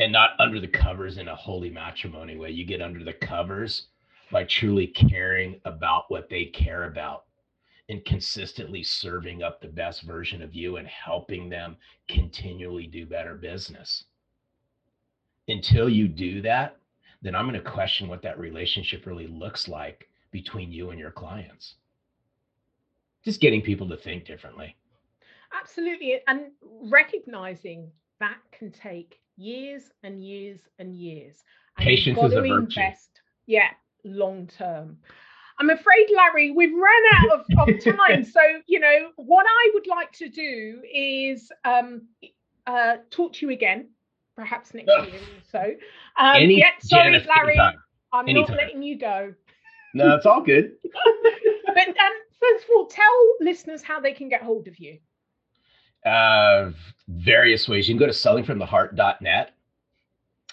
And 0.00 0.12
not 0.12 0.30
under 0.40 0.60
the 0.60 0.66
covers 0.66 1.18
in 1.18 1.28
a 1.28 1.36
holy 1.36 1.70
matrimony 1.70 2.36
way. 2.36 2.50
You 2.50 2.64
get 2.64 2.82
under 2.82 3.04
the 3.04 3.12
covers 3.12 3.86
by 4.32 4.44
truly 4.44 4.88
caring 4.88 5.60
about 5.64 6.04
what 6.08 6.28
they 6.28 6.46
care 6.46 6.84
about 6.84 7.24
and 7.88 8.04
consistently 8.04 8.82
serving 8.82 9.42
up 9.42 9.60
the 9.60 9.68
best 9.68 10.02
version 10.02 10.42
of 10.42 10.54
you 10.54 10.76
and 10.76 10.88
helping 10.88 11.48
them 11.48 11.76
continually 12.08 12.86
do 12.86 13.06
better 13.06 13.34
business 13.34 14.04
until 15.50 15.88
you 15.88 16.08
do 16.08 16.40
that, 16.42 16.76
then 17.22 17.34
I'm 17.34 17.48
going 17.48 17.62
to 17.62 17.70
question 17.70 18.08
what 18.08 18.22
that 18.22 18.38
relationship 18.38 19.06
really 19.06 19.26
looks 19.26 19.68
like 19.68 20.08
between 20.30 20.72
you 20.72 20.90
and 20.90 20.98
your 20.98 21.10
clients. 21.10 21.74
Just 23.24 23.40
getting 23.40 23.60
people 23.60 23.88
to 23.88 23.96
think 23.96 24.24
differently. 24.24 24.76
Absolutely. 25.60 26.20
And 26.26 26.52
recognizing 26.62 27.90
that 28.20 28.38
can 28.52 28.70
take 28.70 29.20
years 29.40 29.90
and 30.02 30.22
years 30.22 30.60
and 30.78 30.94
years. 30.94 31.42
And 31.76 31.84
Patience 31.84 32.18
is 32.18 32.32
a 32.32 32.40
virtue. 32.40 32.54
Invest, 32.54 33.20
yeah, 33.46 33.70
long 34.04 34.46
term. 34.46 34.98
I'm 35.58 35.70
afraid, 35.70 36.06
Larry, 36.16 36.52
we've 36.52 36.72
run 36.72 37.02
out 37.14 37.40
of, 37.40 37.68
of 37.68 37.84
time. 38.08 38.24
so, 38.24 38.40
you 38.66 38.80
know, 38.80 39.10
what 39.16 39.44
I 39.46 39.70
would 39.74 39.86
like 39.86 40.10
to 40.12 40.28
do 40.28 40.80
is 40.90 41.52
um, 41.64 42.02
uh, 42.66 42.96
talk 43.10 43.34
to 43.34 43.46
you 43.46 43.52
again 43.52 43.88
perhaps 44.36 44.72
next 44.72 44.88
year 44.88 45.20
or 45.20 45.20
so. 45.50 45.62
Um, 46.16 46.36
Any, 46.36 46.58
yeah, 46.58 46.70
sorry, 46.80 47.12
Janice, 47.12 47.28
Larry, 47.28 47.52
anytime. 47.58 47.74
I'm 48.12 48.28
anytime. 48.28 48.56
not 48.56 48.64
letting 48.64 48.82
you 48.82 48.98
go. 48.98 49.34
No, 49.94 50.14
it's 50.14 50.26
all 50.26 50.42
good. 50.42 50.72
but 50.82 51.88
um, 51.88 52.12
first 52.40 52.64
of 52.64 52.70
all, 52.74 52.86
tell 52.86 53.34
listeners 53.40 53.82
how 53.82 54.00
they 54.00 54.12
can 54.12 54.28
get 54.28 54.42
hold 54.42 54.66
of 54.66 54.78
you. 54.78 54.98
Uh, 56.04 56.70
various 57.08 57.68
ways. 57.68 57.88
You 57.88 57.94
can 57.94 58.00
go 58.00 58.06
to 58.06 58.12
sellingfromtheheart.net 58.12 59.50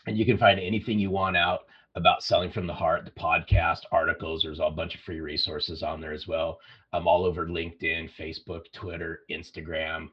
and 0.07 0.17
you 0.17 0.25
can 0.25 0.37
find 0.37 0.59
anything 0.59 0.99
you 0.99 1.09
want 1.09 1.37
out 1.37 1.61
about 1.95 2.23
selling 2.23 2.51
from 2.51 2.67
the 2.67 2.73
heart, 2.73 3.05
the 3.05 3.11
podcast, 3.11 3.81
articles. 3.91 4.43
There's 4.43 4.59
a 4.59 4.69
bunch 4.69 4.95
of 4.95 5.01
free 5.01 5.19
resources 5.19 5.83
on 5.83 5.99
there 5.99 6.13
as 6.13 6.27
well. 6.27 6.59
I'm 6.93 7.07
all 7.07 7.25
over 7.25 7.47
LinkedIn, 7.47 8.09
Facebook, 8.17 8.71
Twitter, 8.73 9.21
Instagram, 9.31 10.09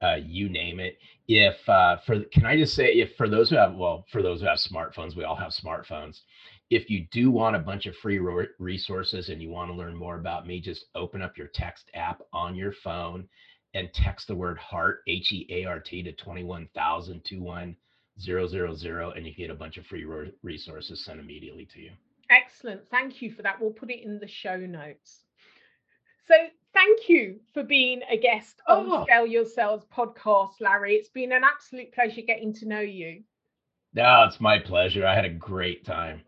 uh, 0.00 0.16
you 0.24 0.48
name 0.48 0.80
it. 0.80 0.98
If 1.26 1.56
uh, 1.68 1.96
for 2.06 2.20
can 2.32 2.46
I 2.46 2.56
just 2.56 2.74
say 2.74 2.92
if 2.92 3.16
for 3.16 3.28
those 3.28 3.50
who 3.50 3.56
have 3.56 3.74
well 3.74 4.06
for 4.12 4.22
those 4.22 4.40
who 4.40 4.46
have 4.46 4.58
smartphones, 4.58 5.16
we 5.16 5.24
all 5.24 5.36
have 5.36 5.52
smartphones. 5.52 6.20
If 6.70 6.88
you 6.88 7.06
do 7.10 7.30
want 7.30 7.56
a 7.56 7.60
bunch 7.60 7.86
of 7.86 7.96
free 7.96 8.20
resources 8.58 9.28
and 9.28 9.42
you 9.42 9.50
want 9.50 9.70
to 9.70 9.76
learn 9.76 9.96
more 9.96 10.18
about 10.18 10.46
me, 10.46 10.60
just 10.60 10.86
open 10.94 11.22
up 11.22 11.36
your 11.36 11.48
text 11.48 11.90
app 11.94 12.20
on 12.32 12.54
your 12.54 12.72
phone 12.72 13.26
and 13.74 13.92
text 13.92 14.28
the 14.28 14.34
word 14.34 14.58
heart 14.58 15.00
H 15.06 15.32
E 15.32 15.46
A 15.50 15.64
R 15.64 15.80
T 15.80 16.02
to 16.02 16.12
21,000 16.12 17.24
21000 17.24 19.16
and 19.16 19.26
you 19.26 19.34
get 19.34 19.50
a 19.50 19.54
bunch 19.54 19.76
of 19.76 19.86
free 19.86 20.04
resources 20.42 21.04
sent 21.04 21.20
immediately 21.20 21.66
to 21.66 21.80
you. 21.80 21.90
Excellent. 22.30 22.82
Thank 22.90 23.22
you 23.22 23.32
for 23.32 23.42
that. 23.42 23.60
We'll 23.60 23.70
put 23.70 23.90
it 23.90 24.04
in 24.04 24.18
the 24.18 24.28
show 24.28 24.56
notes. 24.56 25.24
So 26.26 26.34
thank 26.74 27.08
you 27.08 27.40
for 27.54 27.62
being 27.62 28.02
a 28.10 28.18
guest 28.18 28.60
on 28.68 28.86
oh. 28.90 29.04
Scale 29.04 29.26
Your 29.26 29.46
Sales 29.46 29.84
podcast, 29.94 30.60
Larry. 30.60 30.94
It's 30.94 31.08
been 31.08 31.32
an 31.32 31.42
absolute 31.42 31.92
pleasure 31.92 32.20
getting 32.20 32.52
to 32.54 32.68
know 32.68 32.80
you. 32.80 33.22
No, 33.94 34.24
it's 34.28 34.40
my 34.40 34.58
pleasure. 34.58 35.06
I 35.06 35.14
had 35.14 35.24
a 35.24 35.30
great 35.30 35.86
time. 35.86 36.22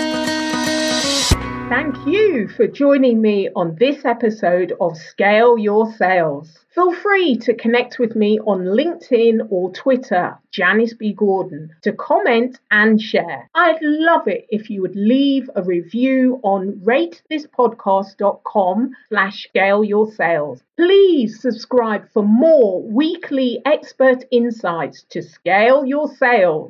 Thank 1.70 2.08
you 2.08 2.48
for 2.48 2.66
joining 2.66 3.22
me 3.22 3.48
on 3.56 3.76
this 3.76 4.04
episode 4.04 4.74
of 4.82 4.98
Scale 4.98 5.56
Your 5.56 5.94
Sales. 5.94 6.66
Feel 6.74 6.94
free 6.94 7.36
to 7.38 7.54
connect 7.54 8.00
with 8.00 8.16
me 8.16 8.40
on 8.40 8.62
LinkedIn 8.62 9.52
or 9.52 9.72
Twitter, 9.72 10.40
Janice 10.52 10.94
B. 10.94 11.14
Gordon, 11.14 11.70
to 11.82 11.92
comment 11.94 12.60
and 12.72 13.00
share. 13.02 13.50
I'd 13.54 13.78
love 13.82 14.28
it 14.28 14.48
if 14.50 14.70
you 14.70 14.82
would 14.82 14.96
leave 14.96 15.50
a 15.56 15.62
review 15.62 16.40
on 16.44 16.80
ratethispodcast.com 16.84 18.92
slash 19.10 19.44
scale 19.44 19.84
your 19.84 20.10
sales. 20.12 20.64
Please 20.78 21.42
subscribe 21.42 22.10
for 22.14 22.24
more 22.24 22.82
weekly 22.82 23.62
expert 23.66 24.24
insights 24.32 25.04
to 25.10 25.22
scale 25.22 25.86
your 25.86 26.08
sales. 26.16 26.68